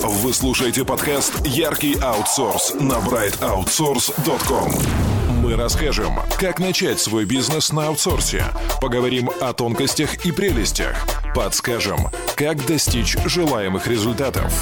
[0.00, 4.70] Вы слушаете подкаст «Яркий аутсорс» на brightoutsource.com.
[5.42, 8.44] Мы расскажем, как начать свой бизнес на аутсорсе,
[8.80, 11.98] поговорим о тонкостях и прелестях, подскажем,
[12.36, 14.52] как достичь желаемых результатов.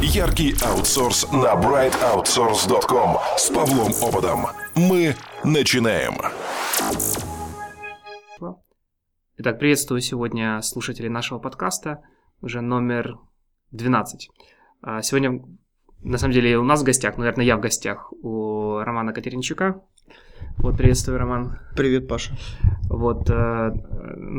[0.00, 4.46] Яркий аутсорс на brightoutsource.com с Павлом Ободом.
[4.74, 5.14] Мы
[5.44, 6.14] начинаем.
[9.36, 12.02] Итак, приветствую сегодня слушателей нашего подкаста,
[12.40, 13.18] уже номер
[13.76, 14.30] 12.
[14.82, 15.42] А, сегодня,
[16.02, 19.82] на самом деле, у нас в гостях, наверное, я в гостях у Романа Катеринчука.
[20.58, 21.58] Вот, приветствую, Роман.
[21.76, 22.34] Привет, Паша.
[22.88, 23.72] Вот, э,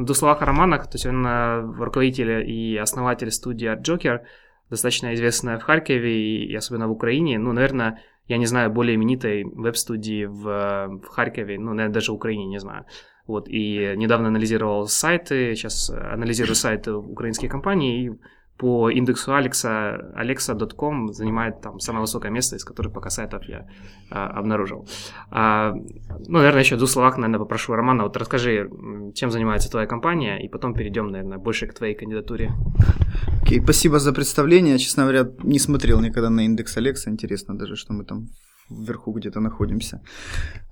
[0.04, 4.22] двух словах о Романах, то есть он э, руководитель и основатель студии Joker,
[4.70, 7.38] достаточно известная в Харькове и особенно в Украине.
[7.38, 12.16] Ну, наверное, я не знаю более именитой веб-студии в, в Харькове, ну, наверное, даже в
[12.16, 12.86] Украине не знаю.
[13.28, 18.12] Вот, и недавно анализировал сайты, сейчас анализирую сайты украинских компаний, и
[18.58, 23.68] по индексу Алекса, alexa.com занимает там самое высокое место, из которых пока сайтов я
[24.10, 24.88] а, обнаружил.
[25.30, 25.74] А,
[26.28, 28.70] ну, наверное, еще в двух словах, наверное, попрошу Романа, вот расскажи,
[29.14, 32.52] чем занимается твоя компания, и потом перейдем, наверное, больше к твоей кандидатуре.
[33.44, 34.80] Окей, okay, спасибо за представление.
[34.80, 38.28] Честно говоря, не смотрел никогда на индекс Алекса, интересно даже, что мы там
[38.70, 40.02] вверху где-то находимся.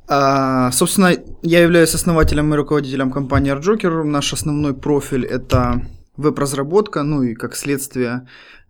[0.08, 1.12] А, собственно,
[1.44, 4.04] я являюсь основателем и руководителем компании ArtJoker.
[4.04, 5.82] Наш основной профиль это
[6.18, 8.28] веб-разработка, ну и как следствие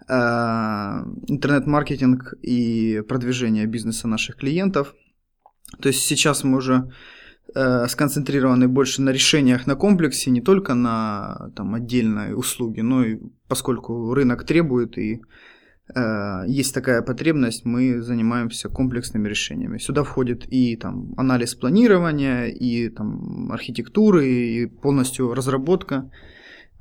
[0.08, 4.94] а, интернет-маркетинг и продвижение бизнеса наших клиентов.
[5.82, 6.92] То есть сейчас мы уже
[7.56, 13.20] э, сконцентрированы больше на решениях на комплексе, не только на там, отдельной услуги, но и
[13.48, 15.22] поскольку рынок требует и
[15.94, 19.78] Э, есть такая потребность, мы занимаемся комплексными решениями.
[19.78, 26.10] Сюда входит и там, анализ планирования, и там, архитектуры, и полностью разработка,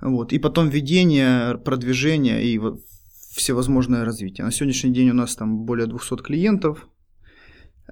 [0.05, 2.60] вот, и потом ведение, продвижение и
[3.34, 4.44] всевозможное развитие.
[4.44, 6.86] На сегодняшний день у нас там более 200 клиентов.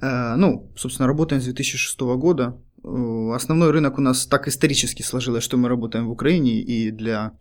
[0.01, 2.61] Э, ну, собственно, работаем с 2006 года.
[2.85, 7.33] Э, основной рынок у нас так исторически сложилось, что мы работаем в Украине, и для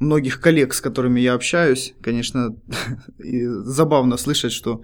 [0.00, 2.56] многих коллег, с которыми я общаюсь, конечно,
[3.18, 4.80] забавно слышать, что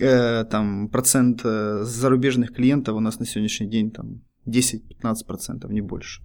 [0.00, 6.20] э, там процент зарубежных клиентов у нас на сегодняшний день там 10-15%, не больше.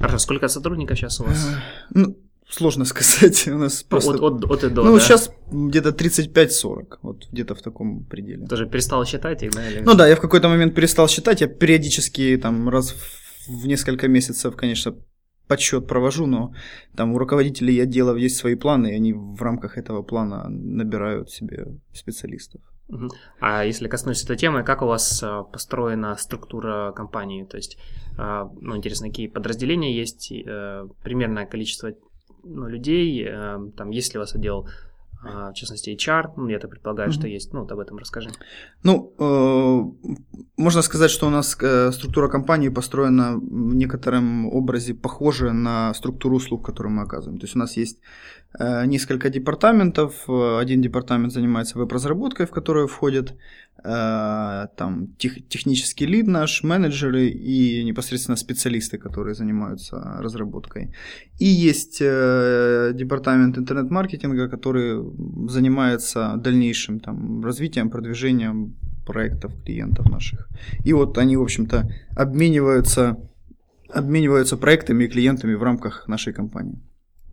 [0.00, 1.46] Хорошо, сколько сотрудников сейчас у вас?
[1.46, 1.58] Э,
[1.94, 2.16] ну,
[2.48, 3.48] сложно сказать.
[3.48, 4.12] У нас просто...
[4.12, 5.00] От, от, от и до, Ну, да?
[5.00, 8.46] сейчас где-то 35-40, вот где-то в таком пределе.
[8.46, 9.68] Тоже перестал считать их, да?
[9.70, 9.80] Или...
[9.80, 12.94] Ну да, я в какой-то момент перестал считать, я периодически там раз
[13.48, 14.94] в несколько месяцев, конечно,
[15.48, 16.52] подсчет провожу, но
[16.96, 21.66] там у руководителей отделов есть свои планы, и они в рамках этого плана набирают себе
[21.94, 22.60] специалистов.
[23.40, 27.44] А если коснусь этой темы, как у вас а, построена структура компании?
[27.44, 27.78] То есть,
[28.16, 31.92] а, ну, интересно, какие подразделения есть, э, примерное количество
[32.44, 34.68] ну, людей, э, там есть ли у вас отдел
[35.22, 37.12] в частности, HR, ну, я так предполагаю, mm-hmm.
[37.12, 38.30] что есть, ну, вот об этом расскажи.
[38.84, 40.14] Ну, э,
[40.56, 46.36] можно сказать, что у нас э, структура компании построена в некотором образе похожа на структуру
[46.36, 47.40] услуг, которые мы оказываем.
[47.40, 47.98] То есть у нас есть
[48.58, 53.36] э, несколько департаментов, один департамент занимается веб-разработкой, в которую входит Э,
[53.82, 60.94] там тех, технический лид наш, менеджеры и непосредственно специалисты, которые занимаются разработкой.
[61.38, 65.00] И есть э, департамент интернет-маркетинга, который
[65.48, 70.48] занимается дальнейшим там, развитием, продвижением проектов клиентов наших.
[70.84, 73.16] И вот они, в общем-то, обмениваются,
[73.88, 76.78] обмениваются проектами и клиентами в рамках нашей компании.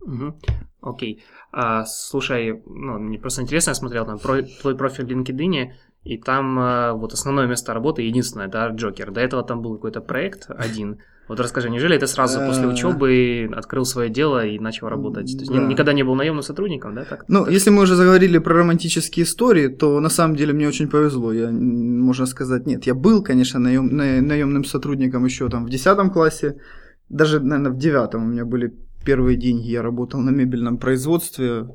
[0.00, 0.38] Угу.
[0.80, 1.24] Окей.
[1.52, 5.72] А, слушай, ну, мне просто интересно, я смотрел там про, твой профиль в LinkedIn,
[6.06, 9.10] и там э, вот основное место работы единственное, да, Джокер.
[9.10, 10.98] До этого там был какой-то проект один.
[11.28, 15.32] Вот расскажи, неужели ты сразу после учебы открыл свое дело и начал работать?
[15.32, 15.58] То есть да.
[15.58, 17.04] никогда не был наемным сотрудником, да?
[17.04, 17.24] Так?
[17.26, 21.32] Ну, если мы уже заговорили про романтические истории, то на самом деле мне очень повезло.
[21.32, 26.60] Я, можно сказать, нет, я был, конечно, наем, наемным сотрудником еще там в 10 классе,
[27.08, 28.72] даже, наверное, в 9 у меня были
[29.04, 31.66] первые деньги, я работал на мебельном производстве,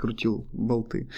[0.00, 1.08] крутил болты.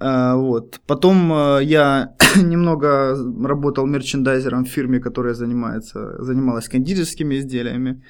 [0.00, 0.80] А, вот.
[0.86, 3.16] Потом а, я немного
[3.48, 8.02] работал мерчендайзером в фирме, которая занимается, занималась кондитерскими изделиями.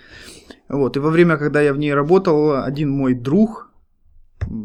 [0.68, 0.96] Вот.
[0.96, 3.70] И во время, когда я в ней работал, один мой друг,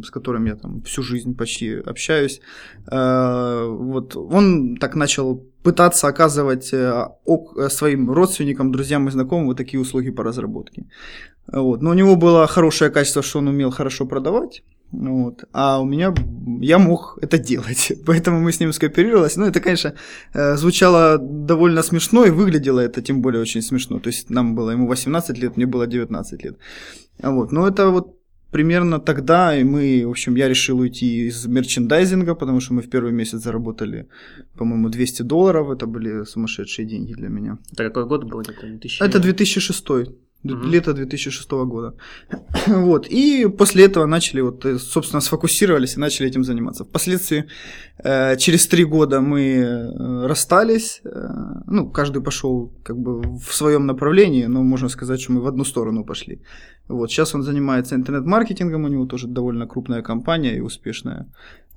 [0.03, 2.41] с которым я там всю жизнь почти общаюсь,
[2.87, 7.07] а, вот он так начал пытаться оказывать э,
[7.69, 10.85] своим родственникам, друзьям и знакомым вот такие услуги по разработке.
[11.53, 11.81] Вот.
[11.81, 14.63] Но у него было хорошее качество, что он умел хорошо продавать.
[14.91, 15.43] Вот.
[15.53, 16.13] А у меня
[16.61, 17.93] я мог это делать.
[18.05, 19.37] Поэтому мы с ним скооперировались.
[19.37, 19.93] Ну, это, конечно,
[20.33, 23.99] э, звучало довольно смешно, и выглядело это тем более очень смешно.
[23.99, 26.57] То есть нам было ему 18 лет, мне было 19 лет.
[27.23, 27.51] Вот.
[27.51, 28.17] Но это вот
[28.51, 32.89] примерно тогда и мы, в общем, я решил уйти из мерчендайзинга, потому что мы в
[32.89, 34.07] первый месяц заработали,
[34.57, 35.69] по-моему, 200 долларов.
[35.69, 37.57] Это были сумасшедшие деньги для меня.
[37.71, 38.41] Это какой год был?
[38.41, 39.03] Это 2000...
[39.03, 39.87] Это 2006.
[40.43, 40.67] Угу.
[40.67, 41.93] Лето 2006 года.
[42.67, 43.07] вот.
[43.07, 46.83] И после этого начали, вот, э, собственно, сфокусировались и начали этим заниматься.
[46.83, 47.45] Впоследствии,
[48.03, 51.01] э, через три года мы э, расстались.
[51.05, 51.09] Э,
[51.67, 55.63] ну, каждый пошел как бы в своем направлении, но можно сказать, что мы в одну
[55.63, 56.41] сторону пошли.
[56.87, 57.11] Вот.
[57.11, 61.25] Сейчас он занимается интернет-маркетингом, у него тоже довольно крупная компания и успешная.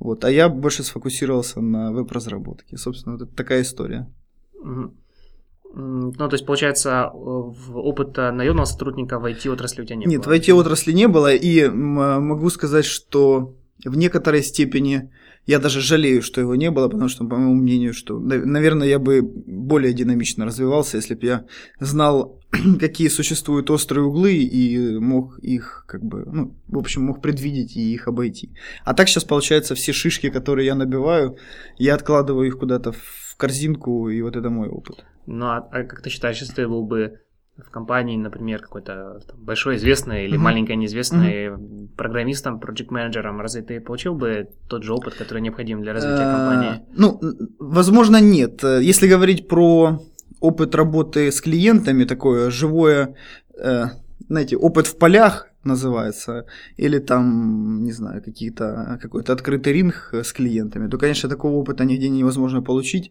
[0.01, 0.25] Вот.
[0.25, 2.77] А я больше сфокусировался на веб-разработке.
[2.77, 4.07] Собственно, вот это такая история.
[4.55, 4.95] Угу.
[5.76, 10.35] Ну, то есть, получается, опыта наемного сотрудника в IT-отрасли у тебя не Нет, было?
[10.35, 13.55] Нет, в IT-отрасли не было, и могу сказать, что
[13.85, 15.11] в некоторой степени
[15.47, 18.99] я даже жалею, что его не было, потому что, по моему мнению, что, наверное, я
[18.99, 21.44] бы более динамично развивался, если бы я
[21.81, 22.41] знал,
[22.81, 27.93] какие существуют острые углы и мог их, как бы, ну, в общем, мог предвидеть и
[27.93, 28.50] их обойти.
[28.85, 31.37] А так сейчас, получается, все шишки, которые я набиваю,
[31.79, 35.05] я откладываю их куда-то в корзинку, и вот это мой опыт.
[35.26, 37.21] Ну, а, а как ты считаешь, если ты был бы
[37.56, 40.41] в компании, например, какой-то большой известный или mm-hmm.
[40.41, 41.88] маленький неизвестный mm-hmm.
[41.97, 46.81] программистом, проект менеджером разве ты получил бы тот же опыт, который необходим для развития компании?
[46.97, 47.21] Ну,
[47.61, 48.65] возможно, нет.
[48.65, 50.00] Если говорить про
[50.41, 53.15] опыт работы с клиентами, такое живое,
[53.56, 53.85] э,
[54.29, 56.44] знаете, опыт в полях называется,
[56.77, 62.09] или там, не знаю, какие-то, какой-то открытый ринг с клиентами, то, конечно, такого опыта нигде
[62.09, 63.11] невозможно получить.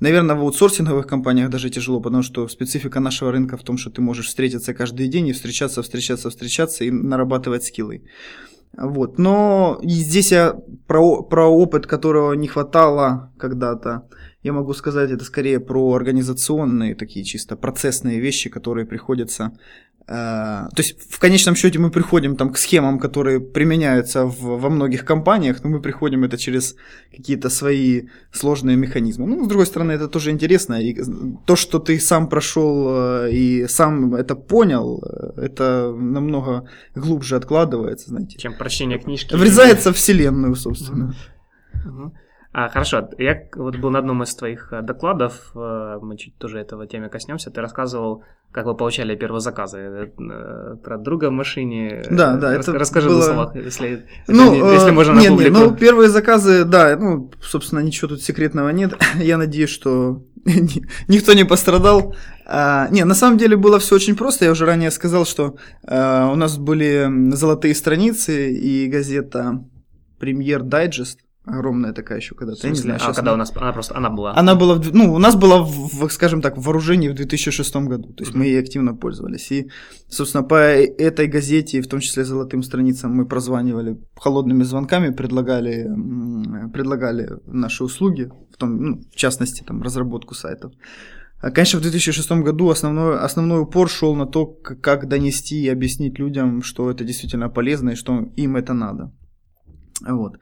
[0.00, 4.00] Наверное, в аутсорсинговых компаниях даже тяжело, потому что специфика нашего рынка в том, что ты
[4.00, 8.04] можешь встретиться каждый день и встречаться, встречаться, встречаться и нарабатывать скиллы.
[8.76, 9.18] Вот.
[9.18, 10.54] Но здесь я
[10.86, 14.08] про, про опыт, которого не хватало когда-то,
[14.42, 19.58] я могу сказать, это скорее про организационные такие чисто процессные вещи, которые приходится
[20.08, 25.04] то есть в конечном счете мы приходим там к схемам, которые применяются в, во многих
[25.04, 26.76] компаниях, но мы приходим это через
[27.14, 29.26] какие-то свои сложные механизмы.
[29.26, 30.80] Ну, с другой стороны, это тоже интересно.
[30.80, 30.96] И
[31.46, 38.08] то, что ты сам прошел э, и сам это понял, э, это намного глубже откладывается,
[38.08, 38.38] знаете.
[38.38, 39.34] Чем прочтение книжки.
[39.34, 41.14] Врезается в вселенную, собственно.
[41.74, 42.12] Uh-huh.
[42.52, 47.08] А, хорошо, я вот был на одном из твоих докладов, мы чуть тоже этого теме
[47.08, 49.78] коснемся, ты рассказывал как вы получали первые заказы?
[49.78, 52.02] Э, про друга в машине?
[52.10, 52.56] Да, да.
[52.56, 53.22] Рас, это расскажи было...
[53.22, 55.58] словах, если, ну, это, если можно на нет, публику.
[55.58, 58.94] Нет, ну, первые заказы, да, ну, собственно, ничего тут секретного нет.
[59.16, 60.24] Я надеюсь, что
[61.08, 62.16] никто не пострадал.
[62.46, 64.46] А, не, на самом деле было все очень просто.
[64.46, 65.56] Я уже ранее сказал, что
[65.86, 69.62] а, у нас были золотые страницы и газета
[70.18, 72.66] Премьер Дайджест огромная такая еще когда-то.
[72.66, 73.34] Я не знаю, а когда она...
[73.34, 74.36] у нас она просто она была?
[74.36, 78.22] Она была, ну, у нас была, в, скажем так, в вооружении в 2006 году, то
[78.22, 78.38] есть mm-hmm.
[78.38, 79.50] мы ей активно пользовались.
[79.52, 79.70] И,
[80.08, 85.88] собственно, по этой газете, в том числе золотым страницам, мы прозванивали холодными звонками, предлагали,
[86.72, 90.72] предлагали наши услуги, в, том, ну, в частности, там, разработку сайтов.
[91.40, 96.18] А, конечно, в 2006 году основной, основной упор шел на то, как донести и объяснить
[96.18, 99.12] людям, что это действительно полезно и что им это надо.
[100.06, 100.38] Вот.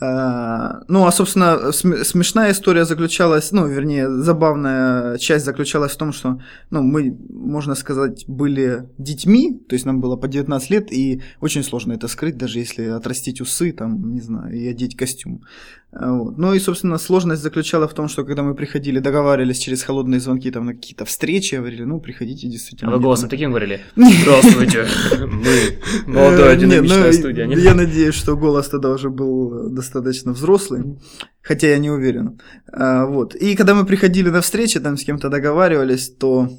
[0.00, 6.40] Э, ну, а, собственно, смешная история заключалась, ну, вернее, забавная часть заключалась в том, что,
[6.70, 11.64] ну, мы, можно сказать, были детьми, то есть нам было по 19 лет, и очень
[11.64, 15.42] сложно это скрыть, даже если отрастить усы, там, не знаю, и одеть костюм.
[15.90, 16.36] Вот.
[16.36, 20.50] Ну и, собственно, сложность заключалась в том, что когда мы приходили, договаривались через холодные звонки
[20.50, 22.92] там на какие-то встречи, говорили, ну, приходите действительно.
[22.92, 23.80] А вы голосом таким говорили?
[23.96, 24.86] Здравствуйте,
[25.26, 27.46] мы молодая э, динамичная ну, студия.
[27.46, 30.98] Я надеюсь, что голос тогда уже был достаточно взрослый,
[31.40, 32.38] хотя я не уверен.
[32.70, 33.34] А, вот.
[33.34, 36.50] И когда мы приходили на встречи, там с кем-то договаривались, то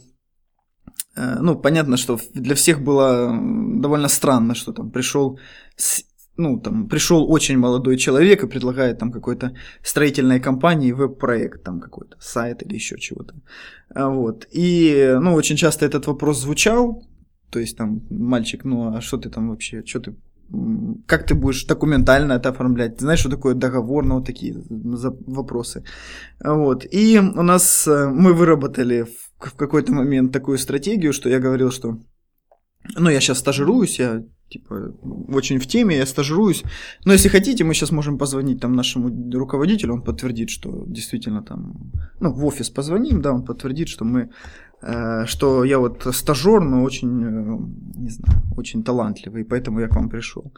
[1.16, 3.32] э, ну, понятно, что для всех было
[3.80, 5.40] довольно странно, что там пришел
[6.40, 9.52] ну, там, пришел очень молодой человек и предлагает там какой-то
[9.84, 13.34] строительной компании веб-проект, там какой-то сайт или еще чего-то.
[13.94, 14.48] А, вот.
[14.52, 17.04] И, ну, очень часто этот вопрос звучал,
[17.50, 20.16] то есть там, мальчик, ну, а что ты там вообще, что ты
[21.06, 23.00] как ты будешь документально это оформлять?
[23.00, 24.56] Знаешь, что такое договор, ну, вот такие
[25.28, 25.84] вопросы.
[26.40, 26.86] А, вот.
[26.92, 29.06] И у нас, э, мы выработали
[29.40, 32.00] в какой-то момент такую стратегию, что я говорил, что,
[32.98, 34.94] ну, я сейчас стажируюсь, я типа,
[35.30, 36.64] очень в теме, я стажируюсь.
[37.06, 41.92] Но если хотите, мы сейчас можем позвонить там нашему руководителю, он подтвердит, что действительно там,
[42.20, 44.30] ну, в офис позвоним, да, он подтвердит, что мы
[44.82, 50.10] что я вот стажер, но очень, э, не знаю, очень талантливый, поэтому я к вам
[50.10, 50.54] пришел.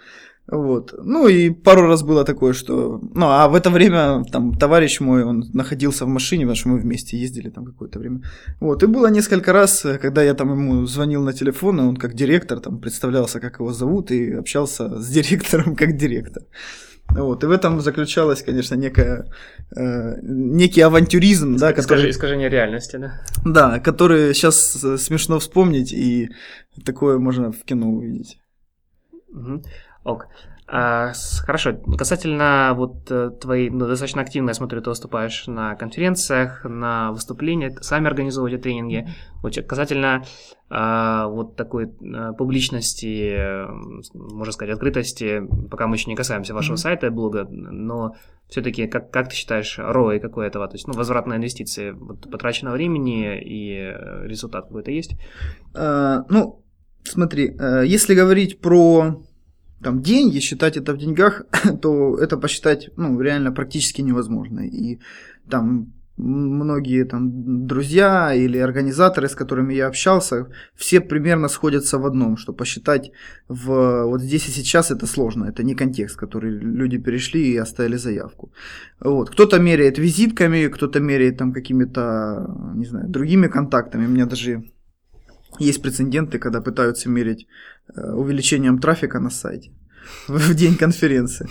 [0.47, 0.93] Вот.
[1.03, 2.99] Ну и пару раз было такое, что...
[3.15, 6.79] Ну, а в это время там товарищ мой, он находился в машине, потому что мы
[6.79, 8.21] вместе ездили там какое-то время.
[8.59, 8.83] Вот.
[8.83, 12.59] И было несколько раз, когда я там ему звонил на телефон, и он как директор
[12.59, 16.43] там представлялся, как его зовут, и общался с директором как директор.
[17.15, 19.25] Вот, и в этом заключалась, конечно, некая,
[19.75, 22.09] э, некий авантюризм, да, который...
[22.09, 23.21] Искажение реальности, да?
[23.45, 26.29] Да, который сейчас э, смешно вспомнить, и
[26.85, 28.37] такое можно в кино увидеть.
[29.29, 29.63] Угу.
[30.05, 30.27] Ок.
[30.73, 31.11] А,
[31.45, 37.11] хорошо, касательно вот э, твоей, ну, достаточно активно, я смотрю, ты выступаешь на конференциях, на
[37.11, 39.05] выступлениях, сами организовываете тренинги.
[39.43, 40.23] Вот, касательно
[40.69, 43.37] а, вот такой а, публичности,
[44.13, 46.79] можно сказать, открытости, пока мы еще не касаемся вашего mm-hmm.
[46.79, 48.15] сайта, блога, но
[48.47, 52.31] все-таки, как, как ты считаешь, ROI какой этого, то есть, ну, возврат на инвестиции, вот,
[52.31, 53.93] потраченного времени и
[54.25, 55.17] результат какой-то есть?
[55.73, 56.63] А, ну,
[57.03, 59.17] смотри, если говорить про
[59.83, 61.43] там деньги, считать это в деньгах,
[61.81, 64.61] то это посчитать ну, реально практически невозможно.
[64.61, 64.99] И
[65.49, 70.45] там многие там друзья или организаторы, с которыми я общался,
[70.75, 73.11] все примерно сходятся в одном, что посчитать
[73.49, 77.97] в вот здесь и сейчас это сложно, это не контекст, который люди перешли и оставили
[77.97, 78.51] заявку.
[78.99, 79.29] Вот.
[79.29, 84.05] Кто-то меряет визитками, кто-то меряет там какими-то, не знаю, другими контактами.
[84.05, 84.63] У меня даже
[85.59, 87.47] есть прецеденты, когда пытаются мерить
[87.95, 89.71] увеличением трафика на сайте
[90.27, 91.47] в день конференции.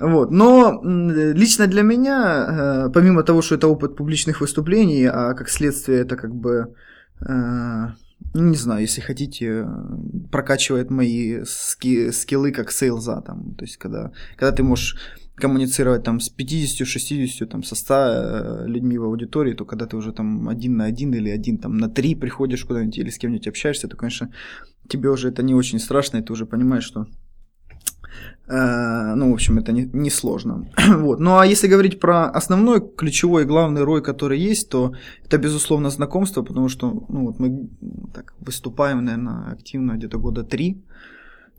[0.00, 0.30] Вот.
[0.30, 2.46] Но лично для меня,
[2.86, 6.74] э, помимо того, что это опыт публичных выступлений, а как следствие это как бы,
[7.20, 7.86] э,
[8.34, 9.66] не знаю, если хотите,
[10.30, 13.20] прокачивает мои ски, скиллы как сейлза.
[13.20, 13.54] Там.
[13.54, 14.96] То есть, когда, когда ты можешь
[15.36, 19.96] коммуницировать там с 50, 60, там со 100 э, людьми в аудитории, то когда ты
[19.96, 23.48] уже там один на один или один там на три приходишь куда-нибудь или с кем-нибудь
[23.48, 24.30] общаешься, то, конечно,
[24.88, 27.06] тебе уже это не очень страшно, и ты уже понимаешь, что
[28.46, 30.68] э, ну, в общем, это не, не сложно.
[30.98, 31.20] вот.
[31.20, 34.92] Ну, а если говорить про основной, ключевой, главный рой, который есть, то
[35.24, 37.70] это, безусловно, знакомство, потому что ну, вот мы
[38.14, 40.84] так выступаем, наверное, активно где-то года три,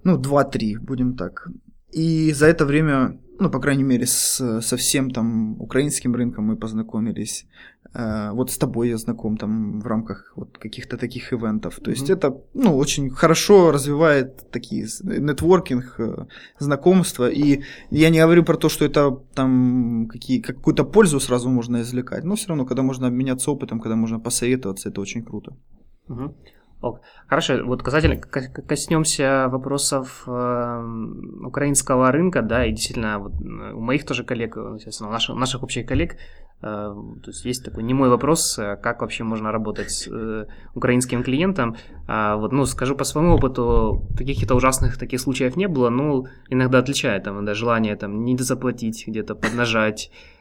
[0.03, 1.47] ну, два-три, будем так.
[1.91, 6.55] И за это время ну, по крайней мере, с, со всем там украинским рынком мы
[6.55, 7.45] познакомились.
[7.93, 11.79] Э, вот с тобой я знаком там в рамках вот каких-то таких ивентов.
[11.79, 12.17] То есть mm-hmm.
[12.17, 16.25] это, ну, очень хорошо развивает такие нетворкинг, э,
[16.59, 17.29] знакомства.
[17.29, 17.61] И
[17.91, 22.35] я не говорю про то, что это там какие, какую-то пользу сразу можно извлекать, но
[22.35, 25.55] все равно, когда можно обменяться опытом, когда можно посоветоваться, это очень круто.
[26.07, 26.33] Mm-hmm.
[26.83, 26.99] Ок.
[27.29, 30.83] Хорошо, вот касательно коснемся вопросов э,
[31.45, 33.31] украинского рынка, да, и действительно, вот,
[33.73, 36.17] у моих тоже коллег, естественно, наших, наших общих коллег,
[36.61, 41.23] э, то есть есть такой немой вопрос, э, как вообще можно работать с э, украинским
[41.23, 41.77] клиентом.
[42.05, 46.79] А, вот, ну, скажу по своему опыту, каких-то ужасных таких случаев не было, но иногда
[46.79, 50.32] отличает, там, да, желание там не заплатить, где-то поднажать, Э,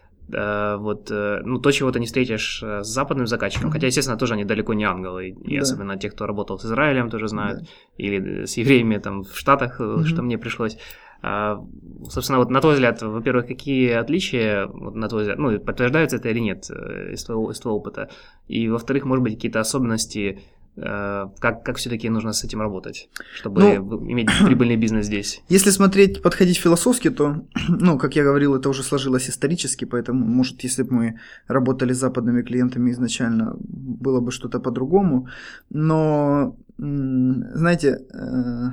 [0.78, 4.34] вот, э, ну, то, чего ты не встретишь э, с западным заказчиком, хотя, естественно, тоже
[4.34, 5.62] они далеко не ангелы, и да.
[5.62, 7.66] особенно те, кто работал с Израилем, тоже знают, да.
[7.98, 10.04] или с евреями там в Штатах, угу.
[10.04, 10.78] что мне пришлось.
[11.24, 11.64] А,
[12.08, 16.30] собственно, вот на твой взгляд, во-первых, какие отличия, вот, на твой взгляд, ну, подтверждаются это
[16.30, 18.08] или нет из твоего, из твоего опыта,
[18.48, 23.60] и, во-вторых, может быть, какие-то особенности Э, как, как все-таки нужно с этим работать, чтобы
[23.60, 25.42] ну, иметь прибыльный бизнес здесь?
[25.48, 30.64] Если смотреть, подходить философски, то, ну, как я говорил, это уже сложилось исторически, поэтому, может,
[30.64, 35.28] если бы мы работали с западными клиентами изначально, было бы что-то по-другому.
[35.70, 38.70] Но, знаете, э,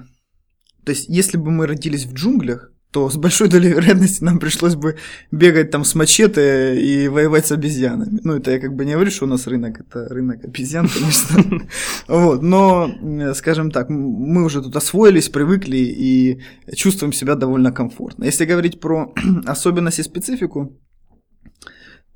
[0.85, 4.75] то есть, если бы мы родились в джунглях, то с большой долей вероятности нам пришлось
[4.75, 4.95] бы
[5.31, 8.19] бегать там с мачете и воевать с обезьянами.
[8.23, 11.67] Ну, это я как бы не говорю, что у нас рынок, это рынок обезьян, конечно.
[12.07, 12.89] Вот, но,
[13.35, 16.41] скажем так, мы уже тут освоились, привыкли и
[16.75, 18.23] чувствуем себя довольно комфортно.
[18.25, 19.13] Если говорить про
[19.45, 20.79] особенности, специфику,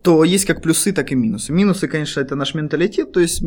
[0.04, 1.54] то есть как плюсы, так и минусы.
[1.54, 3.42] Минусы, конечно, это наш менталитет, то есть,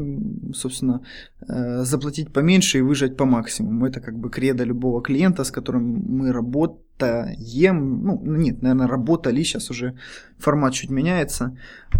[0.54, 1.02] собственно,
[1.49, 3.87] э, заплатить поменьше и выжать по максимуму.
[3.87, 6.86] Это как бы кредо любого клиента, с которым мы работаем.
[6.99, 9.95] Ну, нет, наверное, работали, сейчас уже
[10.38, 11.57] формат чуть меняется,
[11.95, 11.99] э,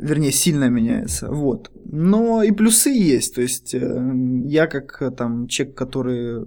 [0.00, 1.30] вернее, сильно меняется.
[1.30, 1.70] Вот.
[1.84, 4.12] Но и плюсы есть, то есть э,
[4.46, 6.46] я как там человек, который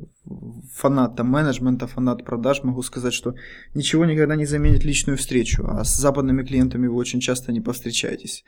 [0.73, 3.35] фанат там, менеджмента, фанат продаж, могу сказать, что
[3.73, 8.43] ничего никогда не заменит личную встречу, а с западными клиентами вы очень часто не повстречаетесь.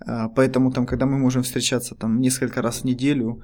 [0.00, 3.42] А, поэтому там, когда мы можем встречаться там несколько раз в неделю,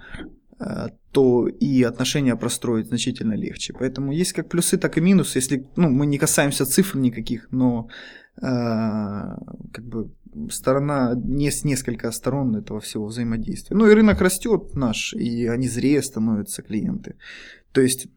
[1.13, 3.73] то и отношения простроить значительно легче.
[3.79, 5.39] Поэтому есть как плюсы, так и минусы.
[5.39, 7.89] Если ну, мы не касаемся цифр никаких, но
[8.41, 9.39] а,
[9.73, 10.11] как бы
[10.51, 13.77] сторона, с несколько сторон этого всего взаимодействия.
[13.77, 17.17] Ну и рынок растет наш, и они зрее становятся клиенты.
[17.73, 18.09] То есть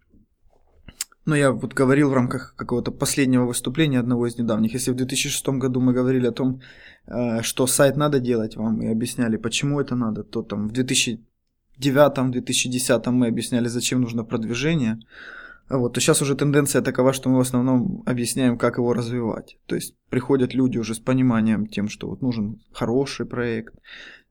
[1.25, 4.73] ну, я вот говорил в рамках какого-то последнего выступления одного из недавних.
[4.73, 6.61] Если в 2006 году мы говорили о том,
[7.05, 10.71] э, что сайт надо делать вам и объясняли, почему это надо, то там в
[11.81, 14.99] 2009-2010 мы объясняли, зачем нужно продвижение.
[15.71, 19.57] Вот, то сейчас уже тенденция такова, что мы в основном объясняем, как его развивать.
[19.67, 23.73] То есть приходят люди уже с пониманием тем, что вот нужен хороший проект,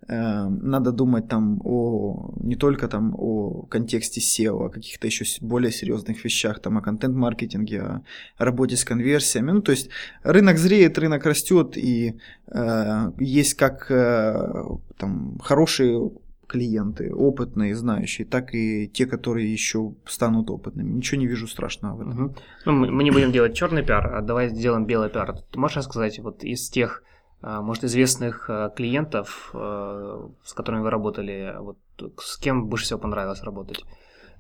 [0.07, 5.73] э, надо думать там о не только там о контексте SEO, о каких-то еще более
[5.73, 8.03] серьезных вещах, там о контент-маркетинге, о
[8.37, 9.53] работе с конверсиями.
[9.53, 9.89] Ну, то есть
[10.23, 16.11] рынок зреет, рынок растет, и э, есть как э, там хорошие
[16.51, 20.91] клиенты, опытные, знающие, так и те, которые еще станут опытными.
[20.91, 22.25] Ничего не вижу страшного в этом.
[22.25, 22.35] Угу.
[22.67, 25.39] Ну, мы, мы не будем делать черный пиар, а давай сделаем белый пиар.
[25.53, 27.05] Ты можешь рассказать вот из тех,
[27.41, 31.79] а, может, известных а, клиентов, а, с которыми вы работали, вот
[32.19, 33.85] с кем больше всего понравилось работать?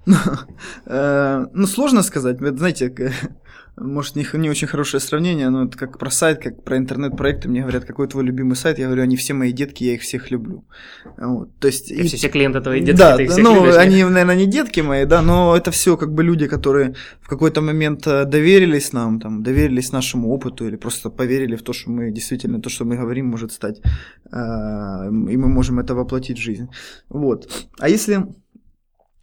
[0.87, 2.39] Э, ну, сложно сказать.
[2.41, 3.15] Знаете,
[3.81, 7.49] может, не, не очень хорошее сравнение, но это как про сайт, как про интернет-проекты.
[7.49, 8.79] Мне говорят, какой твой любимый сайт?
[8.79, 10.65] Я говорю, они все мои детки, я их всех люблю.
[11.17, 12.03] Вот, то есть, и...
[12.03, 14.81] все, все клиенты твои детки, да, ты их всех ну, любишь, они, наверное, не детки
[14.81, 19.21] мои, да, но это все как бы люди, которые в какой-то момент э, доверились нам,
[19.21, 22.97] там, доверились нашему опыту или просто поверили в то, что мы действительно, то, что мы
[22.97, 23.81] говорим, может стать,
[24.31, 26.69] э, и мы можем это воплотить в жизнь.
[27.09, 27.49] Вот.
[27.79, 28.27] А если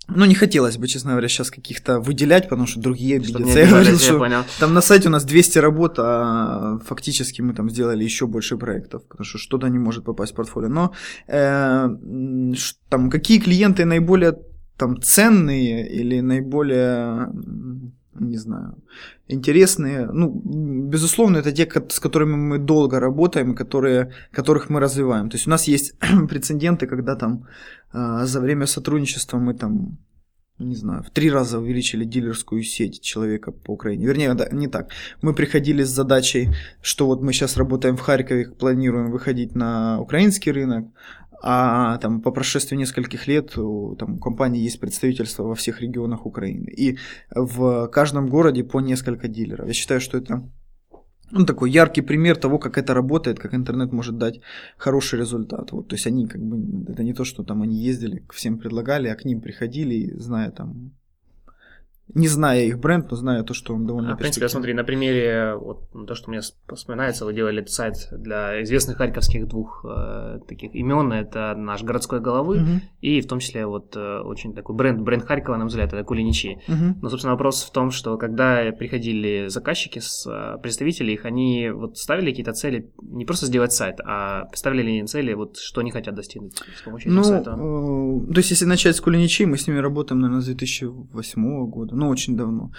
[0.09, 3.59] ну, не хотелось бы, честно говоря, сейчас каких-то выделять, потому что другие обидятся.
[3.59, 4.43] Я говорил, что понял.
[4.59, 9.03] там на сайте у нас 200 работ, а фактически мы там сделали еще больше проектов,
[9.07, 10.69] потому что что-то не может попасть в портфолио.
[10.69, 10.93] Но
[11.27, 11.89] э,
[12.89, 14.37] там какие клиенты наиболее
[14.77, 17.29] там ценные или наиболее
[18.19, 18.75] не знаю,
[19.29, 20.09] интересные.
[20.13, 20.41] Ну,
[20.89, 25.29] безусловно, это те, с которыми мы долго работаем, которые, которых мы развиваем.
[25.29, 25.95] То есть у нас есть
[26.29, 27.47] прецеденты, когда там
[27.93, 29.97] э, за время сотрудничества мы там
[30.59, 34.07] не знаю, в три раза увеличили дилерскую сеть человека по Украине.
[34.07, 34.89] Вернее, да, не так.
[35.21, 36.49] Мы приходили с задачей,
[36.81, 40.87] что вот мы сейчас работаем в Харькове, планируем выходить на украинский рынок,
[41.41, 46.25] а там по прошествии нескольких лет у, там, у компании есть представительство во всех регионах
[46.25, 46.69] Украины.
[46.69, 46.97] И
[47.29, 49.67] в каждом городе по несколько дилеров.
[49.67, 50.49] Я считаю, что это
[51.31, 54.39] ну, такой яркий пример того, как это работает, как интернет может дать
[54.77, 55.71] хороший результат.
[55.71, 59.09] Вот, то есть они как бы, это не то, что там они ездили, всем предлагали,
[59.09, 60.91] а к ним приходили, зная там
[62.13, 64.83] не зная их бренд, но зная то, что он довольно а, В принципе, смотри, на
[64.83, 66.39] примере, вот то, что мне
[66.73, 72.21] вспоминается, вы делали этот сайт для известных харьковских двух э, таких имен, это наш городской
[72.21, 72.69] головы, угу.
[73.01, 76.03] и в том числе вот э, очень такой бренд, бренд Харькова, на мой взгляд, это
[76.03, 76.59] Кулиничи.
[76.67, 76.99] Угу.
[77.01, 81.97] Но, собственно, вопрос в том, что когда приходили заказчики, с, э, представители их, они вот
[81.97, 85.91] ставили какие-то цели, не просто сделать сайт, а ставили ли они цели, вот что они
[85.91, 87.51] хотят достигнуть с помощью ну, этого сайта?
[87.51, 91.96] Э, то есть, если начать с Кулиничи, мы с ними работаем, наверное, с 2008 года,
[91.97, 92.71] ну, очень давно.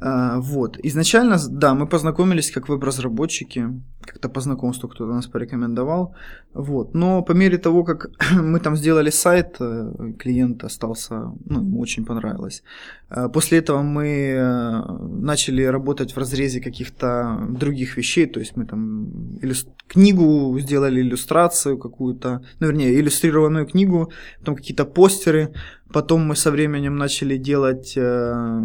[0.00, 0.78] А, вот.
[0.82, 3.70] Изначально, да, мы познакомились как веб-разработчики,
[4.06, 6.14] как-то по знакомству кто-то нас порекомендовал.
[6.54, 6.94] Вот.
[6.94, 8.10] Но по мере того, как
[8.42, 12.62] мы там сделали сайт, э, клиент остался, ну, ему очень понравилось.
[13.08, 14.82] А, после этого мы э,
[15.22, 19.06] начали работать в разрезе каких-то других вещей, то есть мы там
[19.42, 19.68] иллюст...
[19.88, 25.50] книгу сделали, иллюстрацию какую-то, ну, вернее, иллюстрированную книгу, потом какие-то постеры,
[25.94, 28.62] Потом мы со временем начали делать э,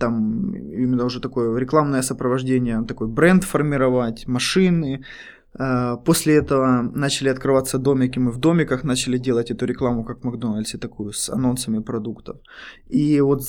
[0.00, 4.71] там именно уже такое рекламное сопровождение, такой бренд формировать, машины.
[5.58, 10.24] Э, после этого начали открываться домики, мы в домиках начали делать эту рекламу, как в
[10.24, 12.36] Макдональдсе, такую с анонсами продуктов.
[12.88, 13.42] И вот,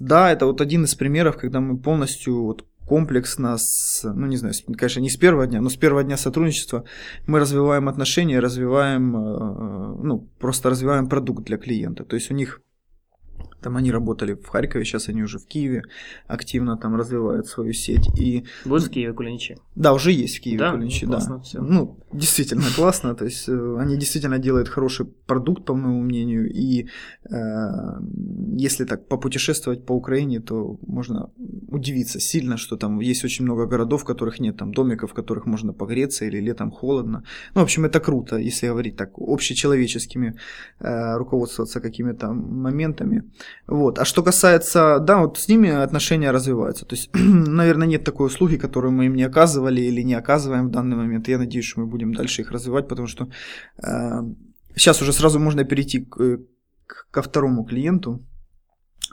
[0.00, 4.54] да, это вот один из примеров, когда мы полностью вот комплексно, с, ну не знаю,
[4.78, 6.84] конечно, не с первого дня, но с первого дня сотрудничества
[7.26, 12.04] мы развиваем отношения, развиваем, э, ну, просто развиваем продукт для клиента.
[12.04, 12.60] То есть у них
[13.60, 15.82] там они работали в Харькове, сейчас они уже в Киеве
[16.26, 18.08] активно там развивают свою сеть.
[18.18, 18.44] И...
[18.64, 19.56] Будет в Киеве Кулиничи?
[19.74, 20.72] Да, уже есть в Киеве да?
[20.72, 21.42] Кулиничи, ну, классно, да.
[21.42, 21.60] Все.
[21.60, 23.14] Ну, действительно классно.
[23.14, 26.50] То есть э, они действительно делают хороший продукт, по моему мнению.
[26.50, 26.88] И
[27.30, 27.36] э,
[28.56, 31.30] если так попутешествовать по Украине, то можно
[31.70, 35.46] удивиться сильно, что там есть очень много городов, в которых нет там домиков, в которых
[35.46, 37.22] можно погреться или летом холодно.
[37.54, 40.34] Ну, в общем, это круто, если говорить так общечеловеческими,
[40.80, 43.22] э, руководствоваться какими-то моментами.
[43.66, 43.98] Вот.
[43.98, 46.86] А что касается, да, вот с ними отношения развиваются.
[46.86, 50.70] То есть, наверное, нет такой услуги, которую мы им не оказывали или не оказываем в
[50.70, 51.28] данный момент.
[51.28, 53.28] Я надеюсь, что мы будем дальше их развивать, потому что
[53.82, 54.22] э,
[54.74, 56.38] сейчас уже сразу можно перейти к,
[56.86, 58.24] к, ко второму клиенту.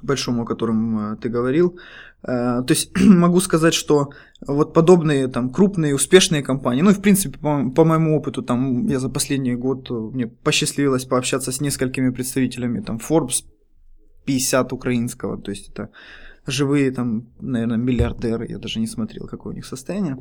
[0.01, 1.77] большому, о котором э, ты говорил.
[2.23, 4.09] Э, то есть могу сказать, что
[4.47, 8.87] вот подобные там крупные успешные компании, ну и в принципе по, по моему опыту там
[8.87, 13.43] я за последний год мне посчастливилось пообщаться с несколькими представителями там Forbes
[14.25, 15.89] 50 украинского, то есть это
[16.47, 20.17] живые там, наверное, миллиардеры, я даже не смотрел, какое у них состояние.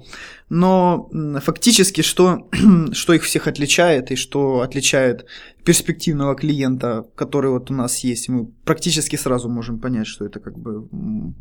[0.48, 1.10] Но
[1.42, 2.48] фактически, что,
[2.92, 5.26] что их всех отличает и что отличает
[5.64, 10.58] перспективного клиента, который вот у нас есть, мы практически сразу можем понять, что это как
[10.58, 10.88] бы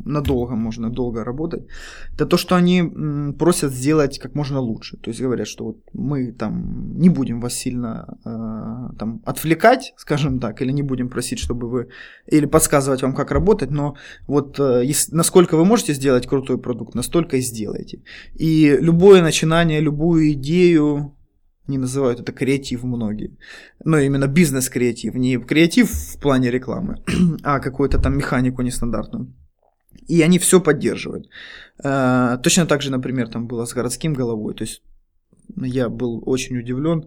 [0.04, 1.66] надолго, можно долго работать,
[2.14, 2.82] это то, что они
[3.38, 4.96] просят сделать как можно лучше.
[4.96, 10.40] То есть говорят, что вот мы там не будем вас сильно э, там отвлекать, скажем
[10.40, 11.88] так, или не будем просить, чтобы вы,
[12.32, 13.94] или подсказывать вам, как работать, но
[14.26, 18.02] вот э, насколько вы можете сделать крутой продукт, настолько и сделайте.
[18.34, 21.14] И любое начинание, любую идею,
[21.68, 23.30] не называют это креатив многие.
[23.84, 25.14] Но именно бизнес-креатив.
[25.14, 27.02] Не креатив в плане рекламы,
[27.42, 29.32] а какую-то там механику нестандартную.
[30.08, 31.28] И они все поддерживают.
[31.82, 34.54] Э, точно так же, например, там было с городским головой.
[34.54, 34.82] То есть
[35.56, 37.04] я был очень удивлен,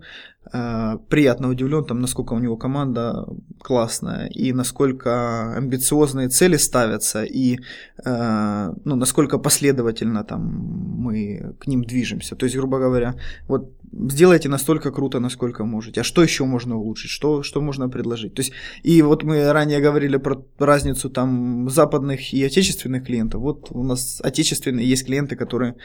[0.54, 3.26] э, приятно удивлен, там, насколько у него команда
[3.60, 7.60] классная, и насколько амбициозные цели ставятся, и
[8.06, 12.36] э, ну, насколько последовательно там, мы к ним движемся.
[12.36, 13.15] То есть, грубо говоря,
[13.47, 13.71] вот
[14.10, 16.02] сделайте настолько круто, насколько можете.
[16.02, 17.12] А что еще можно улучшить?
[17.12, 18.34] Что, что можно предложить?
[18.34, 23.41] То есть, и вот мы ранее говорили про разницу там западных и отечественных клиентов.
[23.41, 25.76] Вот у нас отечественные есть клиенты, которые,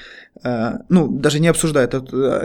[0.45, 1.95] э, ну, даже не обсуждают,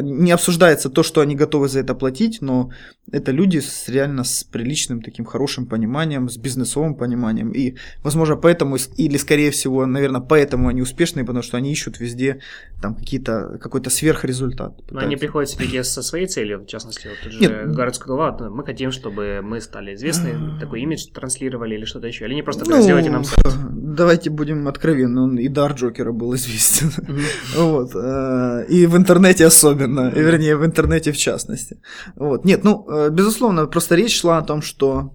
[0.01, 2.71] не обсуждается то, что они готовы за это платить, но
[3.12, 7.51] это люди с реально с приличным таким хорошим пониманием, с бизнесовым пониманием.
[7.51, 12.39] И, возможно, поэтому, или скорее всего, наверное, поэтому они успешные, потому что они ищут везде
[12.81, 14.73] там какие-то, какой-то сверхрезультат.
[14.91, 17.71] Но они приходят все-таки со своей целью, в частности, вот тут же Нет.
[17.71, 20.60] городская голова, мы хотим, чтобы мы стали известны, а.
[20.60, 23.47] такой имидж транслировали или что-то еще, или не просто ну, сделайте нам сайт.
[23.71, 26.91] Давайте будем откровенны, он и дар Джокера был известен.
[27.55, 27.91] Вот.
[27.95, 31.82] Э, и в интернете особенно, и, вернее, в интернете в частности.
[32.15, 32.45] Вот.
[32.45, 35.13] Нет, ну, э, безусловно, просто речь шла о том, что